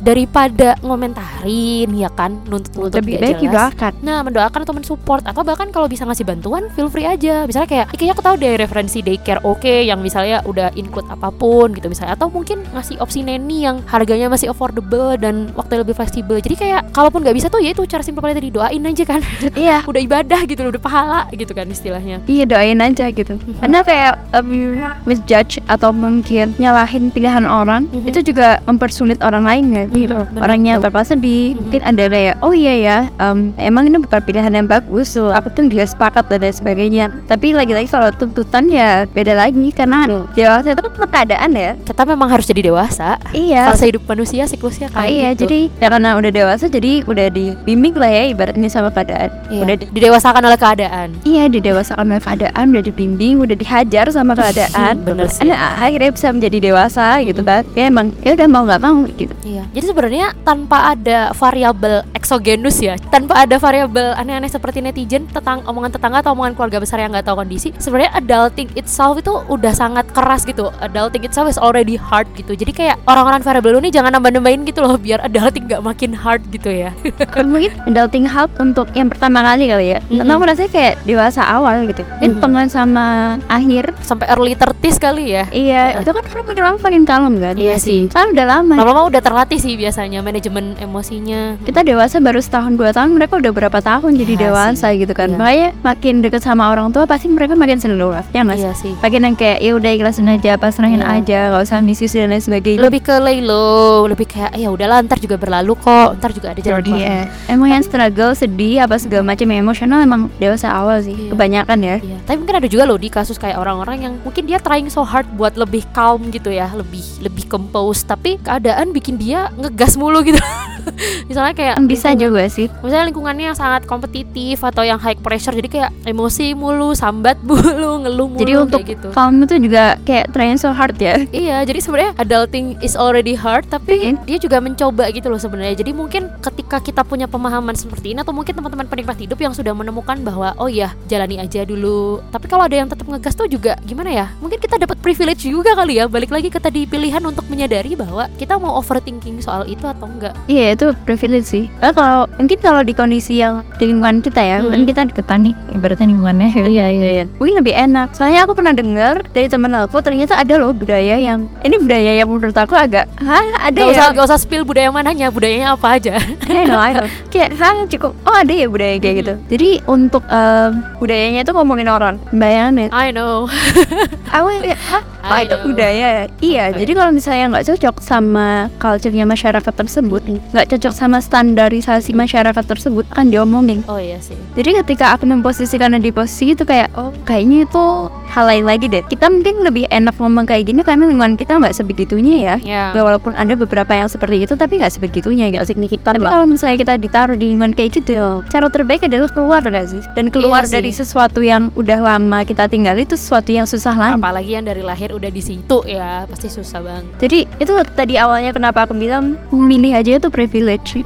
Daripada 0.00 0.80
ngomentarin 0.80 1.88
ya 1.92 2.08
kan, 2.12 2.40
nuntut-nuntut 2.48 3.00
lebih 3.04 3.20
baik 3.20 3.36
jelas. 3.36 3.44
juga 3.44 3.60
akan 3.72 3.92
Nah, 4.00 4.18
mendoakan 4.24 4.60
atau 4.64 4.74
mensupport 4.74 5.22
atau 5.28 5.42
bahkan 5.44 5.68
kalau 5.68 5.86
bisa 5.86 6.08
ngasih 6.08 6.24
bantuan, 6.24 6.72
feel 6.72 6.88
free 6.88 7.04
aja. 7.04 7.44
Misalnya 7.44 7.68
kayak, 7.68 7.86
"Ih, 7.92 7.96
kayaknya 8.00 8.14
aku 8.16 8.24
tahu 8.24 8.36
deh 8.40 8.52
referensi 8.56 8.98
daycare 9.04 9.40
oke 9.44 9.74
yang 9.84 10.00
misalnya 10.00 10.40
udah 10.48 10.72
include 10.74 11.04
apa 11.12 11.28
pun 11.28 11.76
gitu 11.76 11.92
misalnya 11.92 12.16
atau 12.16 12.32
mungkin 12.32 12.64
ngasih 12.72 12.96
opsi 12.98 13.20
neni 13.20 13.68
yang 13.68 13.84
harganya 13.84 14.32
masih 14.32 14.50
affordable 14.50 15.20
dan 15.20 15.52
waktu 15.52 15.84
lebih 15.84 15.92
fleksibel. 15.92 16.40
Jadi 16.40 16.56
kayak 16.56 16.96
kalaupun 16.96 17.20
nggak 17.20 17.36
bisa 17.36 17.46
tuh 17.52 17.60
ya 17.60 17.76
itu 17.76 17.84
cara 17.84 18.00
simpel 18.00 18.24
paling 18.24 18.40
tadi 18.40 18.48
doain 18.48 18.80
aja 18.80 19.04
kan. 19.04 19.20
iya 19.60 19.84
udah 19.84 20.00
ibadah 20.00 20.40
gitu 20.48 20.64
loh, 20.64 20.72
udah 20.72 20.82
pahala 20.82 21.20
gitu 21.36 21.52
kan 21.52 21.68
istilahnya. 21.68 22.24
Iya 22.24 22.44
doain 22.48 22.80
aja 22.80 23.12
gitu 23.12 23.36
Karena 23.60 23.84
kayak 23.84 24.12
um, 24.32 24.80
misjudge 25.04 25.60
atau 25.68 25.92
mungkin 25.92 26.56
nyalahin 26.56 27.12
pilihan 27.12 27.44
orang 27.44 27.82
Mhm. 27.90 28.06
Itu 28.12 28.20
juga 28.22 28.62
mempersulit 28.68 29.18
orang 29.24 29.44
lain 29.44 29.64
kan 29.74 29.88
gitu. 29.92 30.16
bener. 30.16 30.40
Orangnya 30.40 30.74
berapa 30.78 31.00
sedih 31.02 31.28
Mhm. 31.50 31.58
Mungkin 31.60 31.80
ada 31.82 32.04
kayak 32.06 32.34
oh 32.40 32.52
iya 32.52 32.74
ya 32.76 32.98
um, 33.18 33.50
Emang 33.56 33.84
ini 33.84 33.96
bukan 33.96 34.20
pilihan 34.20 34.52
yang 34.52 34.66
bagus 34.66 35.10
so, 35.10 35.30
Aku 35.30 35.48
tuh 35.48 35.66
juga 35.66 35.84
sepakat 35.84 36.26
dan 36.26 36.40
lain 36.40 36.52
sebagainya 36.52 37.04
Tapi 37.24 37.52
lagi-lagi 37.52 37.86
kalau 37.86 38.10
tuntutan 38.10 38.66
ya 38.66 39.04
beda 39.06 39.34
lagi 39.34 39.70
Karena 39.70 40.06
dewasa 40.30 40.72
itu 40.72 40.80
kan 40.80 41.08
keadaan 41.10 41.50
ya 41.52 41.70
Kita 41.76 42.02
memang 42.04 42.28
harus 42.28 42.44
jadi 42.44 42.62
dewasa. 42.64 43.18
Iya 43.30 43.66
Fase 43.66 43.86
hidup 43.86 44.04
manusia 44.04 44.44
siklusnya 44.44 44.88
Ah, 44.90 45.02
kayak 45.02 45.10
iya, 45.10 45.28
gitu. 45.32 45.40
jadi 45.44 45.60
ya 45.76 45.88
karena 45.88 46.10
udah 46.14 46.30
dewasa 46.30 46.64
jadi 46.66 46.92
udah 47.04 47.26
dibimbing 47.28 47.94
lah 47.94 48.08
ya 48.08 48.24
ibaratnya 48.26 48.66
sama 48.66 48.90
keadaan. 48.90 49.30
Iya, 49.48 49.62
Udah 49.62 49.76
di, 49.76 49.84
didewasakan 49.90 50.42
oleh 50.42 50.58
keadaan. 50.58 51.08
iya 51.22 51.44
didewasakan 51.46 52.04
oleh 52.06 52.20
keadaan, 52.20 52.64
udah 52.70 52.82
dibimbing, 52.82 53.34
udah 53.38 53.54
dihajar 53.54 54.06
sama 54.10 54.34
keadaan. 54.34 55.02
Bener 55.02 55.26
sih. 55.26 55.46
Akhirnya- 55.46 55.78
akhirnya 55.80 56.10
bisa 56.10 56.28
menjadi 56.30 56.58
dewasa 56.62 57.06
gitu 57.20 57.40
kan. 57.40 57.62
Ya 57.72 57.86
emang 57.86 58.12
ya 58.20 58.34
udah 58.34 58.46
mau 58.46 58.62
nggak 58.64 58.80
mau 58.80 58.98
gitu. 59.08 59.34
Iya. 59.42 59.62
Jadi 59.70 59.79
sebenarnya 59.82 60.36
tanpa 60.42 60.92
ada 60.92 61.32
variabel 61.32 62.04
exogenus 62.12 62.78
ya, 62.78 62.94
tanpa 63.08 63.40
ada 63.40 63.56
variabel 63.56 64.12
aneh-aneh 64.14 64.48
seperti 64.48 64.80
netizen 64.80 65.24
tentang 65.26 65.64
omongan 65.64 65.94
tetangga 65.94 66.20
atau 66.20 66.32
omongan 66.32 66.52
keluarga 66.54 66.78
besar 66.78 67.00
yang 67.00 67.10
nggak 67.10 67.24
tahu 67.24 67.40
kondisi, 67.40 67.72
sebenarnya 67.76 68.12
adulting 68.14 68.68
itself 68.74 69.18
itu 69.18 69.32
udah 69.46 69.72
sangat 69.72 70.06
keras 70.10 70.44
gitu. 70.44 70.68
Adulting 70.80 71.24
itself 71.24 71.46
is 71.46 71.56
already 71.56 71.96
hard 71.96 72.28
gitu. 72.34 72.52
Jadi 72.52 72.72
kayak 72.72 72.96
orang-orang 73.04 73.40
variabel 73.40 73.80
ini 73.80 73.90
jangan 73.90 74.12
nambah-nambahin 74.14 74.62
gitu 74.64 74.80
loh 74.80 74.96
biar 74.96 75.22
adulting 75.22 75.66
nggak 75.66 75.82
makin 75.82 76.10
hard 76.12 76.42
gitu 76.50 76.70
ya. 76.70 76.90
Mungkin 77.50 77.72
adulting 77.86 78.26
help 78.26 78.50
untuk 78.58 78.90
yang 78.92 79.08
pertama 79.10 79.42
kali 79.42 79.68
kali 79.68 79.86
ya. 79.96 79.98
Karena 80.06 80.32
aku 80.36 80.44
rasanya 80.46 80.70
kayak 80.70 80.94
dewasa 81.04 81.42
awal 81.42 81.86
gitu. 81.88 82.02
Ini 82.20 82.28
Mhm. 82.30 82.40
tengah 82.40 82.64
sama 82.68 83.06
akhir. 83.46 83.94
Sampai 84.00 84.26
early 84.30 84.54
30s 84.54 84.96
kali 84.96 85.34
ya. 85.34 85.44
Iya, 85.50 86.00
itu 86.00 86.10
kan 86.10 86.22
orang 86.22 86.46
makin 86.46 86.62
lama 86.62 86.78
makin 86.78 87.02
kalem 87.04 87.34
kan. 87.40 87.54
Iya 87.58 87.76
sih. 87.76 88.06
Kan 88.08 88.32
udah 88.32 88.46
lama. 88.46 88.74
Lama-lama 88.76 89.02
udah 89.10 89.20
terlatih 89.22 89.58
sih 89.58 89.69
biasanya 89.74 90.18
manajemen 90.20 90.74
emosinya. 90.76 91.58
kita 91.60 91.82
dewasa 91.82 92.18
baru 92.18 92.38
setahun 92.38 92.74
dua 92.74 92.90
tahun 92.90 93.12
mereka 93.12 93.36
udah 93.36 93.52
berapa 93.52 93.78
tahun 93.78 94.12
jadi 94.16 94.32
Iya 94.32 94.42
dewasa 94.46 94.86
gitu 94.92 95.12
kan 95.12 95.28
Iya. 95.28 95.36
makanya 95.36 95.68
makin 95.82 96.14
deket 96.20 96.40
sama 96.40 96.68
orang 96.68 96.88
tua 96.88 97.04
pasti 97.04 97.26
mereka 97.26 97.52
makin 97.52 97.76
seneng 97.76 98.00
ya 98.30 98.40
nggak 98.40 98.56
sih 98.56 98.62
Iya 98.62 98.72
sih. 98.72 98.92
makin 98.96 99.20
yang 99.22 99.36
kayak 99.36 99.58
ya 99.58 99.70
udah 99.74 99.90
ikhlasin 99.92 100.26
aja 100.26 100.52
pasrahin 100.54 100.98
Iya. 100.98 101.18
aja 101.18 101.38
nggak 101.50 101.62
usah 101.62 101.78
misi 101.80 102.06
dan 102.06 102.30
lain 102.30 102.40
sebagainya 102.40 102.80
Lebih 102.80 103.02
ke 103.02 103.14
lay 103.18 103.38
low, 103.40 104.06
lebih 104.06 104.24
kayak 104.24 104.54
ya 104.54 104.68
udahlah 104.68 105.02
ntar 105.02 105.18
juga 105.18 105.36
berlalu 105.36 105.74
kok, 105.74 106.16
ntar 106.16 106.30
juga 106.30 106.52
ada 106.52 106.60
jalan 106.60 106.80
keluar. 106.80 106.98
Iya. 106.98 107.18
emang 107.46 107.68
yang 107.70 107.82
struggle 107.82 108.32
sedih 108.32 108.80
apa 108.80 108.96
segala 108.96 109.26
macam 109.26 109.50
emosional 109.50 110.00
emang 110.00 110.30
dewasa 110.36 110.70
awal 110.70 110.98
sih 111.00 111.12
Iya. 111.12 111.30
kebanyakan 111.34 111.78
ya 111.78 111.96
Iya, 112.00 112.16
tapi 112.24 112.36
mungkin 112.38 112.56
ada 112.56 112.68
juga 112.68 112.84
loh 112.84 112.96
di 112.96 113.08
kasus 113.08 113.36
kayak 113.36 113.56
orang-orang 113.56 113.98
yang 114.00 114.14
mungkin 114.20 114.46
dia 114.46 114.56
trying 114.56 114.86
so 114.86 115.02
hard 115.02 115.26
buat 115.34 115.54
lebih 115.54 115.82
calm 115.90 116.30
gitu 116.30 116.48
ya, 116.48 116.70
lebih 116.70 117.02
lebih 117.20 117.44
compose, 117.46 118.00
tapi 118.00 118.38
keadaan 118.38 118.90
bikin 118.90 119.16
dia 119.16 119.52
ngegas 119.60 119.94
mulu 120.00 120.24
gitu. 120.24 120.40
Misalnya 121.30 121.54
kayak 121.54 121.76
bisa 121.84 122.12
juga 122.14 122.46
sih 122.46 122.66
misalnya 122.80 123.10
lingkungannya 123.10 123.52
yang 123.52 123.58
sangat 123.58 123.84
kompetitif 123.84 124.62
atau 124.62 124.82
yang 124.82 124.98
high 124.98 125.16
pressure 125.16 125.52
jadi 125.52 125.68
kayak 125.68 125.90
emosi 126.06 126.52
mulu, 126.54 126.92
sambat 126.94 127.38
mulu, 127.48 128.02
ngeluh 128.02 128.28
mulu 128.30 128.40
jadi 128.40 128.52
untuk 128.58 128.82
gitu. 128.84 129.08
kamu 129.12 129.46
tuh 129.46 129.58
juga 129.58 129.96
kayak 130.02 130.32
trying 130.32 130.58
so 130.58 130.70
hard 130.70 130.96
ya 130.96 131.16
Iya, 131.30 131.62
jadi 131.64 131.78
sebenarnya 131.80 132.12
adulting 132.18 132.76
is 132.80 132.94
already 132.94 133.32
hard, 133.32 133.64
tapi 133.68 133.96
Iya. 134.00 134.12
dia 134.26 134.38
juga 134.38 134.58
mencoba 134.58 135.08
gitu 135.10 135.28
loh 135.28 135.38
sebenarnya. 135.38 135.76
Jadi 135.76 135.92
mungkin 135.92 136.28
ketika 136.40 136.78
kita 136.80 137.02
punya 137.02 137.26
pemahaman 137.26 137.74
seperti 137.74 138.12
ini 138.12 138.20
atau 138.20 138.32
mungkin 138.32 138.52
teman-teman 138.52 138.86
penikmat 138.86 139.16
hidup 139.16 139.38
yang 139.38 139.52
sudah 139.52 139.72
menemukan 139.72 140.20
bahwa 140.20 140.52
oh 140.56 140.66
iya 140.66 140.92
jalani 141.06 141.38
aja 141.38 141.64
dulu. 141.64 142.20
Tapi 142.28 142.46
kalau 142.46 142.66
ada 142.66 142.76
yang 142.76 142.88
tetap 142.88 143.06
ngegas 143.06 143.34
tuh 143.34 143.46
juga 143.46 143.76
gimana 143.82 144.10
ya? 144.10 144.26
Mungkin 144.38 144.58
kita 144.58 144.76
dapat 144.76 144.98
privilege 145.00 145.44
juga 145.44 145.72
kali 145.74 145.98
ya. 145.98 146.06
Balik 146.06 146.30
lagi 146.30 146.48
ke 146.48 146.58
tadi 146.58 146.84
pilihan 146.84 147.22
untuk 147.22 147.46
menyadari 147.48 147.94
bahwa 147.94 148.26
kita 148.36 148.56
mau 148.56 148.76
overthinking 148.78 149.40
soal 149.40 149.64
itu 149.64 149.84
atau 149.84 150.06
enggak. 150.06 150.34
iya 150.46 150.69
ya 150.70 150.78
itu 150.78 150.94
privilege 151.02 151.50
sih. 151.50 151.64
Eh, 151.82 151.90
kalau 151.90 152.30
mungkin 152.38 152.58
kalau 152.62 152.86
di 152.86 152.94
kondisi 152.94 153.42
yang 153.42 153.66
di 153.76 153.90
lingkungan 153.90 154.22
kita 154.22 154.38
ya 154.38 154.56
Hmm. 154.60 154.70
kan 154.70 154.80
kita 154.86 155.00
deketan 155.10 155.38
nih 155.42 155.54
ibaratnya 155.74 156.06
lingkungannya. 156.06 156.48
Iya 156.70 156.86
iya 156.92 157.08
iya. 157.10 157.24
Mungkin 157.42 157.54
lebih 157.58 157.74
enak. 157.74 158.14
Soalnya 158.14 158.46
aku 158.46 158.54
pernah 158.54 158.70
dengar 158.70 159.26
dari 159.34 159.50
teman 159.50 159.74
aku 159.74 159.98
ternyata 159.98 160.38
ada 160.38 160.54
loh 160.54 160.70
budaya 160.70 161.18
yang 161.18 161.50
ini 161.66 161.74
budaya 161.74 162.12
yang 162.14 162.28
menurut 162.30 162.54
aku 162.54 162.78
agak 162.78 163.10
hah 163.18 163.42
ada 163.58 163.74
Gak 163.74 163.90
ya? 163.90 163.94
usah, 163.96 164.06
gak 164.14 164.26
usah 164.30 164.38
spill 164.38 164.62
budaya 164.62 164.94
mananya, 164.94 165.32
budayanya 165.34 165.74
apa 165.74 165.98
aja. 165.98 166.14
I 166.46 166.62
know, 166.68 166.78
I 166.78 166.94
know. 166.94 167.06
Kayak 167.34 167.58
hah 167.58 167.82
cukup 167.90 168.14
oh 168.22 168.36
ada 168.36 168.52
ya 168.54 168.70
budaya 168.70 168.94
kayak 169.02 169.16
gitu. 169.26 169.34
Jadi 169.50 169.68
untuk 169.90 170.22
em, 170.30 170.70
budayanya 171.02 171.42
itu 171.42 171.50
ngomongin 171.50 171.90
orang 171.90 172.22
bayangin 172.30 172.92
I 172.94 173.10
know. 173.10 173.50
Aku 174.36 174.46
ya, 174.62 174.78
hah 174.94 175.02
I 175.26 175.48
itu 175.48 175.56
budaya? 175.64 176.06
Ya? 176.10 176.24
iya 176.40 176.64
jadi 176.72 176.92
kalau 176.96 177.10
misalnya 177.10 177.50
nggak 177.50 177.66
cocok 177.72 177.96
sama 178.00 178.70
culture-nya 178.78 179.24
masyarakat 179.26 179.72
tersebut 179.72 180.22
nggak 180.52 180.59
cocok 180.66 180.92
sama 180.92 181.18
standarisasi 181.22 182.12
masyarakat 182.12 182.64
tersebut 182.66 183.06
akan 183.14 183.30
diomongin. 183.30 183.80
Oh 183.86 184.00
iya 184.00 184.18
sih. 184.20 184.36
Jadi 184.58 184.82
ketika 184.84 185.14
aku 185.14 185.24
memposisikan 185.24 185.94
di 186.00 186.10
posisi 186.10 186.52
itu 186.52 186.64
kayak 186.64 186.92
oh 186.96 187.12
kayaknya 187.24 187.68
itu 187.68 187.84
hal 188.30 188.46
lain 188.46 188.64
lagi 188.64 188.86
deh. 188.86 189.02
Kita 189.02 189.26
mungkin 189.26 189.66
lebih 189.66 189.90
enak 189.90 190.14
ngomong 190.16 190.46
kayak 190.46 190.70
gini 190.70 190.80
karena 190.86 191.10
lingkungan 191.10 191.34
kita 191.34 191.58
nggak 191.58 191.74
sebegitunya 191.74 192.36
ya. 192.40 192.56
Ya. 192.62 192.84
Ya, 192.94 193.02
walaupun 193.02 193.34
ada 193.34 193.52
beberapa 193.58 193.90
yang 193.94 194.06
seperti 194.06 194.46
itu 194.46 194.54
tapi 194.54 194.78
nggak 194.78 194.92
sebegitunya 194.94 195.50
nggak 195.50 195.66
signifikan 195.66 196.14
tapi 196.14 196.22
kalau 196.22 196.46
misalnya 196.46 196.76
kita 196.78 196.94
ditaruh 196.96 197.36
di 197.36 197.52
lingkungan 197.54 197.74
kayak 197.74 197.90
gitu 198.00 198.42
cara 198.46 198.66
terbaik 198.70 199.02
adalah 199.06 199.30
keluar 199.30 199.60
nggak 199.62 199.86
sih? 199.90 200.02
Dan 200.14 200.30
keluar 200.30 200.62
Iya 200.64 200.70
sih. 200.70 200.74
dari 200.78 200.90
sesuatu 200.94 201.40
yang 201.42 201.74
udah 201.74 201.98
lama 201.98 202.38
kita 202.46 202.70
tinggal 202.70 202.94
itu 202.98 203.18
sesuatu 203.18 203.50
yang 203.50 203.66
susah 203.66 203.94
lagi. 203.94 204.18
Apalagi 204.18 204.50
yang 204.58 204.64
dari 204.66 204.82
lahir 204.82 205.10
udah 205.14 205.30
di 205.30 205.42
situ 205.42 205.78
ya 205.86 206.24
Pasti 206.30 206.48
susah 206.50 206.80
banget. 206.82 207.04
Jadi 207.18 207.38
itu 207.58 207.72
tadi 207.94 208.14
awalnya 208.14 208.54
kenapa 208.54 208.86
aku 208.86 208.94
bilang 208.94 209.34
memilih 209.50 209.98
aja 209.98 210.18
itu 210.18 210.28
privilege 210.30 210.49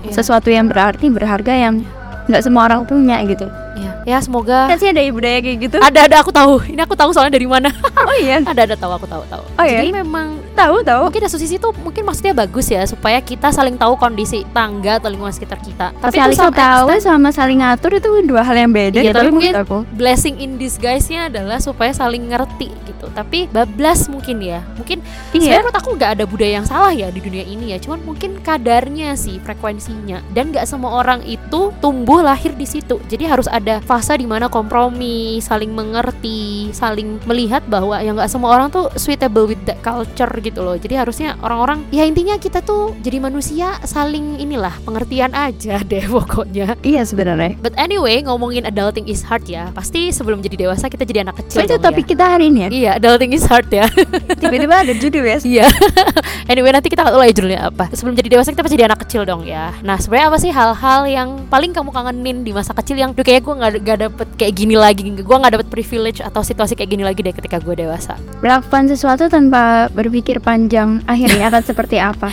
Iya. 0.00 0.12
sesuatu 0.12 0.48
yang 0.48 0.72
berarti 0.72 1.12
berharga 1.12 1.52
yang 1.52 1.84
nggak 2.24 2.40
semua 2.40 2.72
orang 2.72 2.88
punya 2.88 3.20
gitu 3.28 3.44
Ya, 3.74 3.90
ya 4.06 4.18
semoga 4.18 4.70
kan 4.70 4.78
sih 4.78 4.86
ada 4.86 5.02
budaya 5.10 5.38
kayak 5.42 5.58
gitu 5.58 5.76
ada 5.78 6.06
ada 6.06 6.16
aku 6.22 6.30
tahu. 6.30 6.62
Ini 6.62 6.80
aku 6.82 6.94
tahu 6.94 7.10
soalnya 7.10 7.34
dari 7.34 7.46
mana. 7.46 7.68
oh 8.08 8.16
iya 8.16 8.38
ada 8.38 8.62
ada 8.62 8.76
tahu 8.76 8.92
aku 8.94 9.06
tahu 9.06 9.22
tahu. 9.26 9.42
Oh, 9.58 9.64
iya? 9.66 9.82
Jadi 9.82 9.90
memang 9.90 10.38
tahu 10.54 10.82
tahu 10.82 11.10
mungkin 11.10 11.22
asosiasi 11.24 11.58
itu 11.58 11.68
mungkin 11.82 12.02
maksudnya 12.06 12.30
bagus 12.32 12.70
ya 12.70 12.86
supaya 12.86 13.18
kita 13.18 13.50
saling 13.50 13.74
tahu 13.74 13.98
kondisi 13.98 14.46
tangga 14.54 15.02
atau 15.02 15.10
lingkungan 15.10 15.34
sekitar 15.34 15.58
kita. 15.58 15.90
tapi 15.96 16.14
saling 16.14 16.38
some 16.38 16.54
tahu 16.54 16.86
extent, 16.86 17.02
sama 17.02 17.28
saling 17.30 17.58
ngatur 17.58 17.98
itu 17.98 18.08
dua 18.22 18.42
hal 18.42 18.54
yang 18.54 18.70
beda 18.70 19.02
Iya, 19.02 19.10
gitu 19.10 19.16
tapi 19.16 19.28
menurut 19.28 19.34
mungkin- 19.34 19.54
aku 19.58 19.78
blessing 19.92 20.36
in 20.38 20.54
disguise-nya 20.54 21.26
adalah 21.26 21.58
supaya 21.58 21.90
saling 21.90 22.30
ngerti 22.30 22.70
gitu. 22.86 23.06
Tapi 23.10 23.50
bablas 23.50 24.06
mungkin 24.06 24.38
ya. 24.38 24.62
Mungkin 24.76 25.02
iya 25.32 25.58
sebenarnya 25.58 25.62
menurut 25.64 25.78
aku 25.80 25.90
nggak 25.96 26.10
ada 26.14 26.24
budaya 26.24 26.52
yang 26.54 26.66
salah 26.66 26.92
ya 26.92 27.08
di 27.08 27.18
dunia 27.18 27.42
ini 27.42 27.72
ya. 27.72 27.78
Cuman 27.78 28.04
mungkin 28.04 28.38
kadarnya 28.38 29.16
sih 29.16 29.40
frekuensinya 29.40 30.20
dan 30.30 30.52
nggak 30.52 30.64
semua 30.64 31.00
orang 31.00 31.24
itu 31.24 31.72
tumbuh 31.80 32.20
lahir 32.20 32.52
di 32.52 32.68
situ. 32.68 33.00
Jadi 33.08 33.24
harus 33.24 33.48
ada 33.48 33.63
fase 33.80 34.16
di 34.16 34.26
mana 34.28 34.46
kompromi, 34.48 35.40
saling 35.40 35.72
mengerti, 35.72 36.68
saling 36.74 37.20
melihat 37.24 37.64
bahwa 37.66 37.96
ya 37.98 38.12
nggak 38.12 38.28
semua 38.28 38.52
orang 38.52 38.68
tuh 38.68 38.90
suitable 38.98 39.48
with 39.48 39.60
that 39.64 39.80
culture 39.80 40.30
gitu 40.40 40.60
loh. 40.60 40.76
Jadi 40.76 40.94
harusnya 40.98 41.38
orang-orang 41.40 41.86
ya 41.88 42.04
intinya 42.04 42.36
kita 42.36 42.60
tuh 42.60 42.92
jadi 43.00 43.22
manusia 43.22 43.76
saling 43.84 44.36
inilah 44.38 44.72
pengertian 44.84 45.32
aja 45.32 45.80
deh 45.90 46.04
pokoknya. 46.04 46.76
iya 46.84 47.02
sebenarnya 47.06 47.56
But 47.60 47.74
anyway, 47.76 48.20
ngomongin 48.24 48.66
adulting 48.68 49.08
is 49.08 49.24
hard 49.24 49.46
ya. 49.48 49.70
Pasti 49.72 50.10
sebelum 50.12 50.44
jadi 50.44 50.68
dewasa 50.68 50.90
kita 50.90 51.06
jadi 51.06 51.24
anak 51.24 51.40
so 51.48 51.60
kecil. 51.60 51.70
itu 51.70 51.76
topik 51.80 52.04
ya. 52.04 52.10
kita 52.16 52.24
hari 52.36 52.52
ini 52.52 52.60
ya 52.60 52.68
Iya, 52.68 52.90
adulting 53.00 53.32
is 53.32 53.44
hard 53.46 53.68
ya. 53.70 53.86
tiba-tiba 54.40 54.74
ada 54.84 54.92
judul 54.92 55.24
ya 55.24 55.38
Iya. 55.44 55.66
anyway, 56.52 56.72
nanti 56.72 56.88
kita 56.90 57.06
mulai 57.06 57.30
judulnya 57.32 57.70
apa. 57.72 57.88
Sebelum 57.94 58.14
jadi 58.16 58.28
dewasa 58.38 58.50
kita 58.52 58.62
pasti 58.64 58.76
jadi 58.76 58.86
anak 58.90 59.00
kecil 59.06 59.22
dong 59.24 59.42
ya. 59.46 59.72
Nah, 59.86 59.96
sebenarnya 59.96 60.26
apa 60.32 60.38
sih 60.40 60.50
hal-hal 60.52 61.00
yang 61.08 61.28
paling 61.48 61.70
kamu 61.72 61.90
kangenin 61.90 62.42
di 62.42 62.52
masa 62.52 62.72
kecil 62.74 62.96
yang 62.98 63.12
duh 63.14 63.22
kayaknya 63.22 63.44
gue 63.44 63.53
nggak 63.54 63.70
nggak 63.80 63.98
dapet 64.06 64.28
kayak 64.36 64.54
gini 64.54 64.74
lagi, 64.74 65.02
gue 65.08 65.36
nggak 65.36 65.54
dapet 65.54 65.68
privilege 65.70 66.18
atau 66.20 66.42
situasi 66.42 66.74
kayak 66.74 66.90
gini 66.90 67.04
lagi 67.06 67.22
deh 67.22 67.32
ketika 67.32 67.58
gue 67.58 67.74
dewasa. 67.74 68.18
melakukan 68.42 68.90
sesuatu 68.90 69.26
tanpa 69.26 69.88
berpikir 69.90 70.42
panjang 70.42 71.00
akhirnya 71.06 71.48
akan 71.48 71.62
seperti 71.70 71.96
apa 71.98 72.28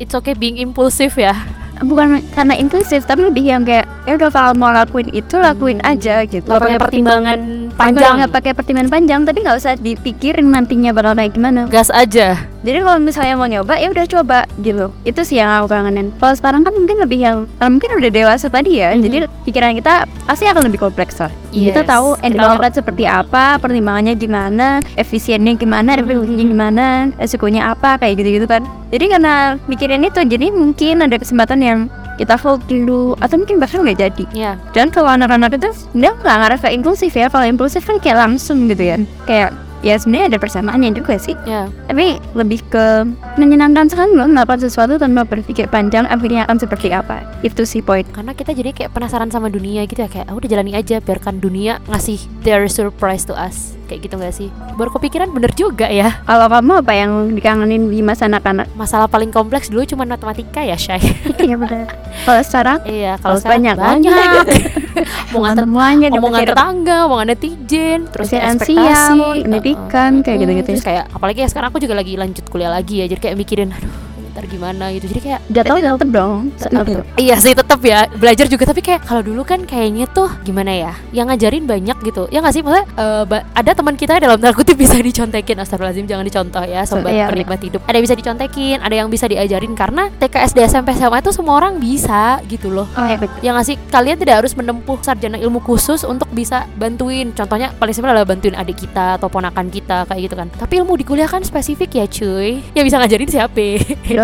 It's 0.00 0.14
okay 0.14 0.34
being 0.34 0.58
impulsif 0.58 1.14
ya. 1.14 1.34
bukan 1.82 2.22
karena 2.34 2.54
inklusif 2.54 3.02
tapi 3.02 3.26
lebih 3.26 3.42
yang 3.42 3.66
kayak 3.66 3.90
ya 4.06 4.14
udah 4.14 4.30
kalau 4.30 4.54
mau 4.54 4.70
lakuin 4.70 5.10
itu 5.10 5.34
lakuin 5.34 5.82
aja 5.82 6.22
gitu 6.30 6.46
Nggak 6.46 6.62
pakai 6.62 6.78
pertimbangan 6.78 7.38
panjang. 7.74 8.14
nggak 8.18 8.32
pakai 8.32 8.52
pertimbangan 8.52 8.90
panjang 8.90 9.20
tapi 9.22 9.38
nggak 9.40 9.56
usah 9.56 9.72
dipikirin 9.76 10.46
nantinya 10.46 10.90
bakal 10.90 11.12
kayak 11.12 11.32
gimana 11.32 11.66
Gas 11.66 11.88
aja. 11.88 12.36
jadi 12.60 12.78
kalau 12.80 12.98
misalnya 12.98 13.34
mau 13.34 13.46
nyoba 13.46 13.74
ya 13.74 13.88
udah 13.88 14.06
coba 14.06 14.38
gitu 14.58 14.92
itu 15.02 15.20
sih 15.22 15.36
yang 15.36 15.50
aku 15.52 15.66
kangenin 15.68 16.14
kalau 16.16 16.34
sekarang 16.34 16.62
kan 16.62 16.72
mungkin 16.72 16.96
lebih 16.96 17.18
yang 17.18 17.36
mungkin 17.58 17.90
udah 17.92 18.10
dewasa 18.10 18.46
tadi 18.46 18.78
ya 18.78 18.92
Mhm. 18.92 19.02
jadi 19.02 19.16
pikiran 19.42 19.72
kita 19.74 19.94
pasti 20.22 20.44
akan 20.44 20.62
lebih 20.64 20.78
kompleks 20.78 21.18
lah 21.18 21.32
kita 21.50 21.82
Yes. 21.82 21.88
tahu 21.88 22.08
Kita- 22.16 22.38
result 22.54 22.74
seperti 22.74 23.04
apa 23.04 23.58
pertimbangannya 23.58 24.14
gimana 24.14 24.66
efisiennya 24.94 25.54
gimana 25.54 25.94
efisiennya 25.94 26.46
gimana 26.46 26.84
resikonya 27.16 27.68
apa 27.68 27.98
kayak 27.98 28.14
gitu 28.18 28.40
gitu 28.40 28.46
kan 28.46 28.62
jadi 28.88 29.04
karena 29.10 29.34
mikirin 29.66 30.02
itu 30.02 30.20
jadi 30.20 30.46
mungkin 30.50 31.02
ada 31.02 31.16
kesempatan 31.16 31.60
yang 31.60 31.78
kita 32.22 32.34
hold 32.36 32.62
dulu 32.64 33.18
atau 33.18 33.34
mungkin 33.36 33.58
bahkan 33.58 33.82
nggak 33.82 33.98
jadi 34.00 34.24
Ya. 34.32 34.52
dan 34.70 34.88
kalau 34.88 35.10
anak-anak 35.10 35.52
itu 35.52 35.68
dia 35.92 36.14
nggak 36.14 36.36
ngarah 36.38 36.58
ke 36.58 36.68
impulsif 36.70 37.12
ya 37.12 37.26
kalau 37.26 37.44
impulsif 37.44 37.82
kan 37.82 37.98
kayak 37.98 38.16
langsung 38.16 38.66
gitu 38.66 38.82
ya 38.84 38.96
kayak 39.24 39.50
ya 39.82 39.98
sebenarnya 39.98 40.30
ada 40.30 40.38
persamaannya 40.38 40.94
juga 40.94 41.18
sih 41.18 41.34
Ya. 41.42 41.66
tapi 41.84 42.22
lebih 42.32 42.62
ke 42.64 43.02
menyenangkan 43.34 43.90
sekali 43.90 44.14
loh 44.14 44.30
melakukan 44.30 44.62
sesuatu 44.62 44.94
tanpa 44.94 45.26
berpikir 45.26 45.66
panjang 45.66 46.06
akhirnya 46.06 46.46
akan 46.46 46.54
seperti 46.56 46.94
apa 46.94 47.26
itu 47.42 47.62
sih 47.64 47.82
poin 47.82 48.06
Karena 48.06 48.30
kita 48.30 48.54
jadi 48.54 48.70
kayak 48.70 48.94
penasaran 48.94 49.28
sama 49.28 49.50
dunia 49.50 49.82
gitu 49.82 49.98
ya 49.98 50.08
kayak 50.08 50.30
"Ah, 50.30 50.38
udah 50.38 50.46
jalani 50.46 50.72
aja 50.72 51.02
biarkan 51.02 51.42
dunia 51.42 51.82
ngasih 51.86 52.22
their 52.40 52.70
surprise 52.70 53.26
to 53.26 53.34
us. 53.34 53.74
Kayak 53.92 54.08
gitu 54.08 54.14
gak 54.16 54.32
sih? 54.32 54.48
Baru 54.80 54.88
kepikiran 54.96 55.28
bener 55.36 55.52
juga 55.52 55.92
ya. 55.92 56.24
kalau 56.24 56.48
kamu 56.48 56.80
apa 56.80 56.92
yang 56.96 57.12
dikangenin 57.36 57.92
di 57.92 58.00
masa 58.00 58.24
anak-anak 58.24 58.72
Masalah 58.72 59.04
paling 59.04 59.28
kompleks 59.28 59.68
dulu 59.68 59.84
cuma 59.84 60.08
matematika 60.08 60.64
ya, 60.64 60.80
Shay. 60.80 60.96
iya 61.44 61.60
benar 61.60 61.92
kalau 62.22 62.42
sekarang 62.46 62.78
iya, 62.86 63.12
kalau 63.18 63.38
banyak 63.42 63.74
banyak. 63.74 64.44
mau 65.34 65.42
Omongan 65.42 65.56
semuanya 65.64 66.06
omongan 66.12 66.40
tetangga, 66.46 66.96
omongan 67.08 67.26
netizen, 67.34 68.00
terus 68.12 68.30
ekspektasi, 68.30 69.42
pendidikan, 69.42 70.10
uh, 70.12 70.20
uh, 70.20 70.24
kayak 70.24 70.38
gitu-gitu. 70.44 70.68
Terus 70.78 70.86
kayak 70.86 71.04
apalagi 71.10 71.38
ya 71.42 71.48
sekarang 71.50 71.68
aku 71.74 71.80
juga 71.82 71.98
lagi 71.98 72.14
lanjut 72.14 72.44
kuliah 72.46 72.70
lagi 72.70 73.02
ya, 73.02 73.06
jadi 73.10 73.20
kayak 73.20 73.36
mikirin 73.40 73.74
aduh 73.74 74.11
ntar 74.42 74.50
gimana 74.50 74.90
gitu. 74.90 75.06
Jadi 75.06 75.20
kayak 75.22 75.40
jatuh 75.46 75.78
tetep 75.78 76.10
dong. 76.10 76.50
Tetep. 76.58 76.84
Iya 77.14 77.34
sih 77.38 77.54
tetap 77.54 77.78
ya. 77.78 78.10
Belajar 78.10 78.46
juga 78.50 78.64
tapi 78.66 78.82
kayak 78.82 79.06
kalau 79.06 79.22
dulu 79.22 79.46
kan 79.46 79.62
kayaknya 79.62 80.10
tuh 80.10 80.26
gimana 80.42 80.74
ya 80.74 80.92
yang 81.14 81.30
ngajarin 81.30 81.62
banyak 81.62 81.94
gitu. 82.02 82.26
Ya 82.34 82.42
nggak 82.42 82.50
sih? 82.50 82.62
Maksudnya 82.66 82.86
ba- 83.22 83.46
ada 83.54 83.70
teman 83.70 83.94
kita 83.94 84.18
dalam 84.18 84.42
tanda 84.42 84.50
kutip 84.50 84.74
bisa 84.74 84.98
dicontekin. 84.98 85.62
Astagfirullahaladzim 85.62 86.10
jangan 86.10 86.26
dicontoh 86.26 86.64
ya 86.66 86.82
sobat 86.82 87.14
Iya, 87.14 87.30
penikmat 87.30 87.60
hidup. 87.62 87.80
Ada 87.86 87.94
yang 87.94 88.04
bisa 88.04 88.16
dicontekin 88.18 88.76
ada 88.82 88.94
yang 88.98 89.06
bisa 89.06 89.30
diajarin. 89.30 89.72
Karena 89.78 90.10
TK 90.10 90.34
SD 90.50 90.58
SMP 90.66 90.98
SMA 90.98 91.22
itu 91.22 91.30
semua 91.30 91.54
orang 91.54 91.78
bisa 91.78 92.42
gitu 92.50 92.74
loh. 92.74 92.90
Oh 92.98 93.06
ya 93.06 93.14
betul. 93.14 93.38
Yang 93.46 93.54
ngasih 93.62 93.76
kalian 93.94 94.16
tidak 94.18 94.34
harus 94.42 94.52
menempuh 94.58 94.98
sarjana 95.06 95.38
ilmu 95.38 95.62
khusus 95.62 96.02
untuk 96.02 96.26
bisa 96.34 96.66
bantuin. 96.74 97.30
Contohnya 97.30 97.70
paling 97.78 97.94
simpel 97.94 98.10
adalah 98.10 98.26
bantuin 98.26 98.58
adik 98.58 98.82
kita 98.82 99.22
atau 99.22 99.30
ponakan 99.30 99.70
kita 99.70 100.02
kayak 100.10 100.20
gitu 100.26 100.34
kan. 100.34 100.48
Tapi 100.50 100.82
ilmu 100.82 100.98
di 100.98 101.04
kuliah 101.06 101.30
kan 101.30 101.46
spesifik 101.46 101.94
ya 101.94 102.06
cuy. 102.08 102.64
Yang 102.74 102.84
bisa 102.90 102.96
ngajarin 102.98 103.30
siapa 103.30 103.52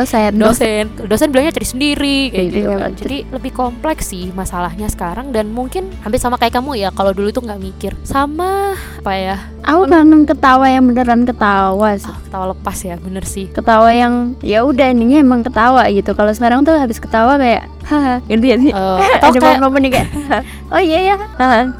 dosen. 0.08 0.32
Dosen. 0.34 0.84
Dosen 1.04 1.28
bilangnya 1.28 1.52
cari 1.54 1.66
sendiri 1.66 2.18
kayak 2.28 2.46
gitu 2.48 2.58
Iya, 2.58 2.68
kan. 2.70 2.90
betul. 2.90 3.00
jadi 3.00 3.18
lebih 3.30 3.52
kompleks 3.52 4.04
sih 4.08 4.32
masalahnya 4.32 4.88
sekarang 4.88 5.30
dan 5.30 5.48
mungkin 5.48 5.92
hampir 6.00 6.16
sama 6.16 6.34
kayak 6.34 6.56
kamu 6.56 6.76
ya 6.76 6.88
kalau 6.90 7.12
dulu 7.12 7.28
tuh 7.28 7.42
nggak 7.42 7.60
mikir. 7.60 7.92
Sama 8.02 8.72
apa 8.72 9.12
ya? 9.12 9.36
Aku 9.62 9.84
kangen 9.84 10.24
ketawa 10.24 10.66
yang 10.66 10.84
beneran 10.84 11.22
ketawa 11.22 11.94
sih. 11.94 12.08
ah, 12.08 12.16
ketawa 12.22 12.44
lepas 12.50 12.78
ya 12.80 12.96
bener 12.96 13.24
sih. 13.24 13.46
Ketawa 13.48 13.90
yang 13.90 14.14
ya 14.40 14.64
udah 14.64 14.88
ininya 14.88 15.20
emang 15.20 15.40
ketawa 15.42 15.84
gitu. 15.88 16.12
Kalau 16.12 16.32
sekarang 16.32 16.64
tuh 16.64 16.72
habis 16.72 16.96
ketawa 16.96 17.36
kayak 17.36 17.68
haha 17.88 18.14
gitu 18.28 18.44
ya 18.44 18.56
sih 18.60 18.72
Eh, 18.72 19.00
atau 19.16 19.28
ada 19.32 19.38
kayak 19.40 19.60
momen 19.64 19.80
nih 19.88 19.92
kayak 19.96 20.08
oh 20.74 20.80
iya 20.80 20.98
ya 21.08 21.16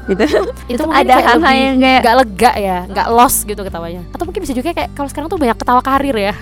gitu. 0.09 0.23
Itu 0.65 0.83
ada 0.89 1.13
hal-hal 1.21 1.53
yang 1.53 1.77
kayak 1.77 2.01
nggak 2.01 2.15
lega 2.25 2.51
ya 2.57 2.77
nggak 2.89 3.07
lost 3.13 3.45
gitu 3.45 3.61
ketawanya. 3.61 4.01
Atau 4.11 4.25
mungkin 4.25 4.41
bisa 4.41 4.53
juga 4.57 4.73
kayak 4.73 4.89
kalau 4.97 5.09
sekarang 5.09 5.27
tuh 5.29 5.39
banyak 5.39 5.57
ketawa 5.57 5.81
karir 5.85 6.17
ya. 6.17 6.33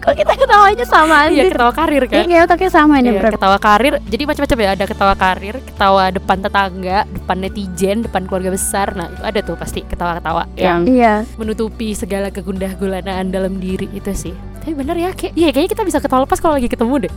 Kok 0.00 0.14
kita 0.16 0.32
ketawanya 0.36 0.84
sama 0.88 1.28
iya 1.28 1.44
aja 1.44 1.52
ketawa 1.52 1.72
karir 1.72 2.02
Iya, 2.04 2.12
kan? 2.12 2.24
Kayak 2.28 2.42
otaknya 2.48 2.70
sama 2.72 2.94
ini 3.00 3.08
Iya, 3.12 3.20
ketawa 3.32 3.58
karir. 3.60 3.94
Jadi 4.08 4.22
macam-macam 4.24 4.58
ya 4.60 4.68
ada 4.72 4.84
ketawa 4.88 5.14
karir 5.16 5.54
ketawa 5.60 6.04
depan 6.12 6.38
tetangga 6.40 6.98
depan 7.08 7.36
netizen 7.40 7.96
depan 8.04 8.22
keluarga 8.24 8.50
besar. 8.56 8.96
Nah 8.96 9.12
itu 9.12 9.22
ada 9.22 9.40
tuh 9.44 9.56
pasti 9.60 9.84
ketawa-ketawa 9.84 10.48
yang 10.56 10.88
iya. 10.88 11.28
menutupi 11.36 11.92
segala 11.92 12.32
kegundah 12.32 12.72
gulanaan 12.80 13.28
dalam 13.28 13.60
diri 13.60 13.88
itu 13.92 14.12
sih 14.16 14.49
tapi 14.60 14.76
bener 14.76 14.96
ya 15.00 15.10
kayak 15.16 15.32
iya 15.34 15.48
kayaknya 15.50 15.70
kita 15.72 15.82
bisa 15.88 15.98
ketawa 16.04 16.28
lepas 16.28 16.38
kalau 16.38 16.54
lagi 16.60 16.68
ketemu 16.68 17.08
deh. 17.08 17.12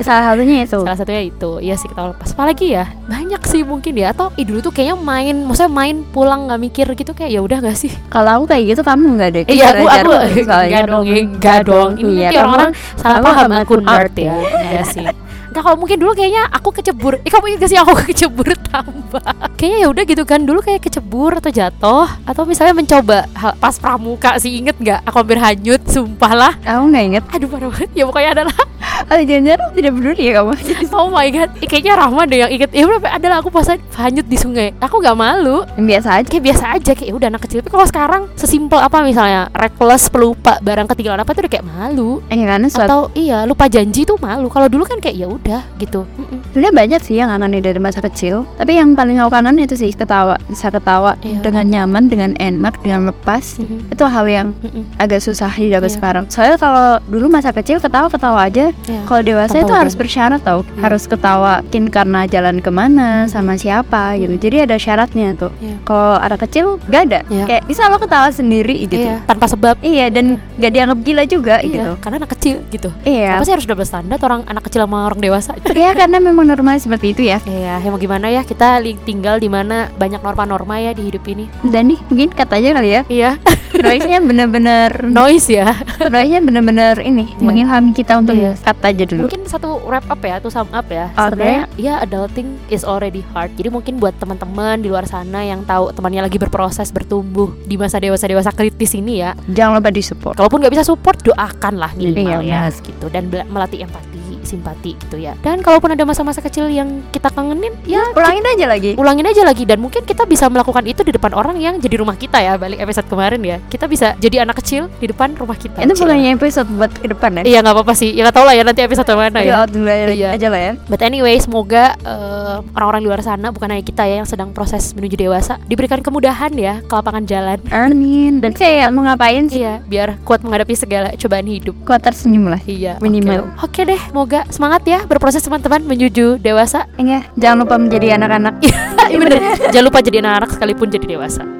Salah 0.00 0.32
satunya 0.32 0.64
itu. 0.64 0.80
salah 0.80 0.96
satunya 0.96 1.22
itu 1.28 1.50
iya 1.60 1.74
sih 1.76 1.86
ketawa 1.92 2.16
lepas. 2.16 2.32
Apalagi 2.32 2.66
ya 2.72 2.88
banyak 3.04 3.42
sih 3.44 3.60
mungkin 3.62 3.92
ya. 4.00 4.16
Atau 4.16 4.32
ih 4.40 4.48
dulu 4.48 4.64
tuh 4.64 4.72
kayaknya 4.72 4.96
main 4.96 5.36
maksudnya 5.44 5.68
main 5.68 5.96
pulang 6.08 6.48
nggak 6.48 6.60
mikir 6.60 6.86
gitu 6.96 7.12
kayak 7.12 7.30
ya 7.36 7.40
udah 7.44 7.60
gak 7.60 7.76
sih? 7.76 7.92
Kalau 8.08 8.40
aku 8.40 8.44
kayak 8.48 8.72
gitu 8.72 8.82
kamu 8.82 9.06
nggak 9.20 9.30
deh. 9.36 9.44
Iya 9.52 9.66
aku 9.76 9.86
aku 9.86 10.12
enggak 10.40 10.84
dong 10.88 11.04
enggak 11.04 11.58
dong. 11.68 11.90
Ini 12.00 12.32
Iya, 12.32 12.40
orang-orang 12.42 12.72
salah 12.96 13.20
paham 13.20 13.50
aku 13.60 13.74
nerd 13.78 14.14
ya. 14.16 14.32
ya. 14.32 14.36
Iya 14.72 14.82
sih 14.88 15.06
Enggak 15.50 15.62
kalau 15.66 15.76
mungkin 15.82 15.98
dulu 15.98 16.12
kayaknya 16.14 16.46
aku 16.48 16.70
kecebur. 16.70 17.18
Eh 17.26 17.30
kamu 17.30 17.44
ingat 17.54 17.60
gak 17.66 17.70
sih 17.74 17.78
aku 17.78 17.92
kecebur 18.14 18.48
tambah? 18.70 19.22
Kayaknya 19.58 19.78
ya 19.82 19.88
udah 19.90 20.04
gitu 20.06 20.22
kan 20.24 20.40
Dulu 20.46 20.62
kayak 20.62 20.80
kecebur 20.80 21.36
atau 21.36 21.52
jatuh 21.52 22.08
Atau 22.24 22.48
misalnya 22.48 22.72
mencoba 22.72 23.28
hal 23.36 23.52
pas 23.60 23.76
pramuka 23.76 24.38
sih 24.40 24.62
inget 24.62 24.78
gak 24.80 25.04
Aku 25.04 25.20
hampir 25.20 25.36
hanyut 25.36 25.82
Sumpah 25.90 26.32
lah. 26.32 26.52
Aku 26.62 26.88
nggak 26.88 27.04
inget. 27.04 27.24
Aduh 27.34 27.48
parah 27.50 27.68
banget. 27.68 27.90
Ya 27.92 28.04
pokoknya 28.06 28.30
adalah 28.40 28.56
Oh 29.10 29.16
jangan 29.16 29.72
tidak 29.74 29.92
peduli 29.96 30.22
ya 30.28 30.32
kamu. 30.40 30.52
Oh 31.00 31.08
my 31.10 31.28
god. 31.32 31.50
Ih, 31.58 31.68
Kayaknya 31.68 31.92
Rahma 31.98 32.22
deh 32.28 32.38
yang 32.40 32.50
inget 32.52 32.70
Ya 32.70 32.84
udah 32.86 33.00
adalah 33.16 33.36
aku 33.42 33.48
pas 33.50 33.66
hanyut 33.68 34.26
di 34.28 34.38
sungai. 34.38 34.70
Aku 34.78 35.02
gak 35.02 35.16
malu. 35.18 35.66
Biasa 35.74 36.22
aja. 36.22 36.28
kayak 36.30 36.44
biasa 36.46 36.64
aja 36.78 36.92
kayak 36.94 37.08
ya 37.10 37.14
udah 37.16 37.28
anak 37.32 37.42
kecil. 37.48 37.58
Tapi 37.64 37.70
kalau 37.72 37.86
sekarang 37.88 38.22
sesimpel 38.38 38.78
apa 38.78 39.02
misalnya 39.02 39.50
reckless 39.56 40.06
pelupa 40.12 40.62
barang 40.62 40.86
ketinggalan 40.94 41.20
apa 41.24 41.30
tuh 41.34 41.42
udah 41.42 41.52
kayak 41.52 41.66
malu. 41.66 42.22
Eh 42.30 42.38
karena 42.38 42.68
suatu 42.70 42.86
atau 42.86 43.00
iya 43.16 43.42
lupa 43.48 43.66
janji 43.66 44.06
tuh 44.06 44.20
malu. 44.20 44.46
Kalau 44.52 44.68
dulu 44.70 44.84
kan 44.86 45.00
kayak 45.02 45.16
ya 45.16 45.26
udah 45.40 45.62
gitu. 45.76 46.04
Sebenarnya 46.50 46.72
banyak 46.74 47.00
sih 47.00 47.16
yang 47.16 47.28
kangen 47.28 47.56
dari 47.56 47.78
masa 47.78 47.98
kecil 48.00 48.44
Tapi 48.54 48.74
yang 48.74 48.92
paling 48.92 49.16
aku 49.16 49.30
kangen 49.30 49.56
itu 49.56 49.74
sih 49.74 49.90
ketawa 49.90 50.36
Bisa 50.44 50.68
ketawa 50.68 51.16
Iya. 51.20 51.40
dengan 51.40 51.64
nyaman, 51.66 52.04
dengan 52.06 52.30
enak, 52.36 52.78
dengan 52.80 53.08
lepas 53.08 53.56
Mhm. 53.56 53.90
Itu 53.90 54.04
hal 54.04 54.26
yang 54.26 54.48
Mm-mm. 54.56 54.84
agak 54.96 55.18
susah 55.18 55.48
didapat 55.50 55.88
Iya. 55.88 55.96
sekarang 55.96 56.24
Soalnya 56.28 56.56
kalau 56.56 56.86
dulu 57.04 57.26
masa 57.28 57.50
kecil 57.50 57.78
ketawa-ketawa 57.78 58.46
aja 58.46 58.70
Iya. 58.84 59.00
Kalau 59.04 59.22
dewasa 59.22 59.54
Tanpa 59.54 59.64
itu 59.64 59.72
harus 59.74 59.94
bersyarat 59.94 60.40
tau 60.40 60.60
Iya. 60.62 60.80
Harus 60.82 61.04
ketawakin 61.04 61.84
karena 61.88 62.20
jalan 62.26 62.56
ke 62.58 62.70
mana, 62.70 63.24
sama 63.26 63.54
siapa 63.54 64.14
gitu 64.16 64.36
Jadi 64.38 64.56
ada 64.62 64.76
syaratnya 64.76 65.32
tuh 65.34 65.50
Iya. 65.58 65.76
Kalau 65.82 66.14
anak 66.16 66.38
kecil 66.44 66.66
gak 66.84 67.02
ada 67.06 67.20
Iya. 67.26 67.44
Kayak 67.46 67.62
bisa 67.64 67.86
lo 67.86 67.96
ketawa 67.96 68.28
sendiri 68.30 68.84
gitu 68.84 69.00
Iya, 69.00 69.24
tanpa 69.24 69.46
sebab 69.46 69.80
Iya 69.80 70.10
dan 70.10 70.36
gak 70.56 70.70
dianggap 70.70 70.98
gila 71.00 71.22
juga 71.24 71.56
Iya, 71.58 71.70
gitu 71.70 71.90
karena 71.98 72.16
anak 72.18 72.30
kecil 72.34 72.56
gitu 72.68 72.90
Iya 73.02 73.32
apa 73.32 73.44
sih 73.44 73.54
harus 73.54 73.64
double 73.64 73.84
standar 73.84 74.18
orang 74.20 74.42
anak 74.44 74.62
kecil 74.62 74.82
sama 74.82 75.06
orang 75.06 75.16
dewasa 75.16 75.29
Ya 75.80 75.96
karena 75.96 76.18
memang 76.20 76.44
normal 76.44 76.76
seperti 76.76 77.14
itu 77.16 77.22
ya 77.24 77.38
Iya, 77.46 77.80
ya 77.80 77.88
mau 77.88 77.96
gimana 77.96 78.28
ya 78.28 78.44
kita 78.44 78.82
tinggal 79.06 79.40
di 79.40 79.48
mana 79.48 79.88
banyak 79.96 80.20
norma-norma 80.20 80.76
ya 80.76 80.92
di 80.92 81.08
hidup 81.08 81.24
ini. 81.24 81.48
Dan 81.64 81.94
nih 81.94 82.00
mungkin 82.12 82.28
kata 82.34 82.60
aja 82.60 82.68
kali 82.76 82.88
ya 82.90 83.02
Iya, 83.08 83.30
Noise-nya 83.84 84.18
bener-bener 84.20 84.90
noise 85.06 85.48
ya. 85.48 85.72
Noise-nya 86.12 86.40
bener-bener 86.44 86.94
ini 87.00 87.32
Iya. 87.38 87.44
Mengilhami 87.44 87.90
kita 87.96 88.20
untuk 88.20 88.36
Iya. 88.36 88.58
kata 88.60 88.92
aja 88.92 89.04
dulu 89.08 89.24
Mungkin 89.30 89.42
satu 89.48 89.80
wrap 89.88 90.04
up 90.10 90.20
ya, 90.20 90.38
atau 90.38 90.50
sum 90.52 90.68
up 90.70 90.86
ya. 90.90 91.08
Oke. 91.16 91.38
Sebenarnya 91.40 91.62
ya 91.80 91.94
adulting 92.02 92.60
is 92.68 92.84
already 92.84 93.24
hard. 93.32 93.54
Jadi 93.56 93.68
mungkin 93.72 93.96
buat 93.96 94.14
teman-teman 94.20 94.82
di 94.82 94.92
luar 94.92 95.08
sana 95.08 95.42
yang 95.42 95.64
tahu 95.64 95.90
temannya 95.94 96.26
lagi 96.28 96.36
berproses 96.36 96.92
bertumbuh 96.92 97.54
di 97.64 97.80
masa 97.80 97.96
dewasa 97.96 98.28
dewasa 98.28 98.50
kritis 98.52 98.92
ini 98.92 99.22
ya. 99.24 99.32
Jangan 99.48 99.80
lupa 99.80 99.90
disupport 99.90 100.34
Kalaupun 100.36 100.58
nggak 100.60 100.72
bisa 100.76 100.84
support, 100.86 101.16
doakan 101.24 101.74
lah 101.80 101.90
minimal 101.96 102.40
Iya, 102.44 102.68
ya, 102.68 102.80
gitu. 102.80 103.06
Dan 103.08 103.28
melatih 103.30 103.84
empati, 103.84 104.19
simpati 104.50 104.98
gitu 104.98 105.16
ya. 105.16 105.38
Dan 105.38 105.60
kalaupun 105.60 105.90
ada 105.90 106.02
masa-masa 106.02 106.40
kecil 106.40 106.66
yang 106.66 107.06
kita 107.08 107.30
kangenin, 107.30 107.70
ya 107.84 108.02
Ulangin 108.12 108.42
aja 108.44 108.66
lagi. 108.66 108.92
ulangin 108.94 109.24
aja 109.24 109.42
lagi. 109.42 109.62
Dan 109.62 109.78
mungkin 109.78 110.02
kita 110.02 110.24
bisa 110.24 110.46
melakukan 110.46 110.82
itu 110.84 111.00
di 111.00 111.12
depan 111.12 111.30
orang 111.30 111.56
yang 111.56 111.78
jadi 111.78 111.96
rumah 111.96 112.14
kita 112.14 112.36
ya 112.36 112.56
balik 112.56 112.78
episode 112.78 113.06
kemarin 113.06 113.38
ya. 113.40 113.56
Kita 113.62 113.86
bisa 113.86 114.18
jadi 114.18 114.42
anak 114.42 114.58
kecil 114.58 114.90
di 114.98 115.06
depan 115.06 115.32
rumah 115.34 115.54
kita. 115.54 115.78
Itu 115.78 115.94
Cil. 115.94 116.04
bukannya 116.04 116.30
episode 116.34 116.68
buat 116.70 116.90
ke 116.92 117.06
depan 117.06 117.30
ya? 117.38 117.42
Iya 117.46 117.58
nggak 117.60 117.74
apa-apa 117.76 117.94
sih. 117.94 118.10
Ya 118.10 118.24
nggak 118.24 118.34
tahu 118.34 118.44
lah 118.44 118.54
ya 118.54 118.62
nanti 118.62 118.80
episode 118.80 119.08
mana 119.10 119.38
ya. 119.38 119.62
Dulu 119.64 119.86
aja, 119.86 120.10
Iya. 120.10 120.28
aja 120.34 120.46
lah 120.48 120.60
ya. 120.60 120.72
But 120.88 121.00
anyway 121.00 121.38
semoga 121.38 121.94
eh, 121.96 122.56
orang-orang 122.74 123.00
di 123.00 123.08
luar 123.08 123.20
sana 123.20 123.48
bukan 123.50 123.70
hanya 123.70 123.84
kita 123.84 124.02
ya 124.02 124.18
yang 124.18 124.26
sedang 124.26 124.50
proses 124.50 124.90
menuju 124.92 125.14
dewasa 125.14 125.60
diberikan 125.64 126.00
kemudahan 126.00 126.50
ya 126.54 126.80
ke 126.80 126.90
lapangan 126.90 127.24
jalan. 127.24 127.58
Amin. 127.70 128.40
Dan 128.40 128.50
kayak 128.50 128.90
mau 128.90 129.04
ngapain 129.04 129.46
sih? 129.46 129.60
Iya 129.60 129.82
biar 129.82 130.08
kuat 130.22 130.40
menghadapi 130.40 130.74
segala 130.74 131.12
cobaan 131.14 131.46
hidup. 131.46 131.76
Kuat 131.84 132.00
tersenyum 132.00 132.48
lah. 132.48 132.60
Iya 132.64 132.96
Minimal. 132.98 133.46
oke. 133.60 133.70
Oke 133.70 133.86
deh 133.86 134.00
semoga 134.02 134.39
semangat 134.48 134.82
ya 134.88 135.04
berproses 135.04 135.44
teman-teman 135.44 135.84
menuju 135.84 136.40
dewasa. 136.40 136.88
Iya 136.96 137.28
Jangan 137.36 137.68
lupa 137.68 137.76
menjadi 137.76 138.16
anak-anak. 138.16 138.54
Iya 139.10 139.18
bener. 139.18 139.42
Jangan 139.74 139.86
lupa 139.90 139.98
jadi 140.06 140.22
anak-anak 140.22 140.54
sekalipun 140.54 140.86
jadi 140.86 141.18
dewasa 141.18 141.59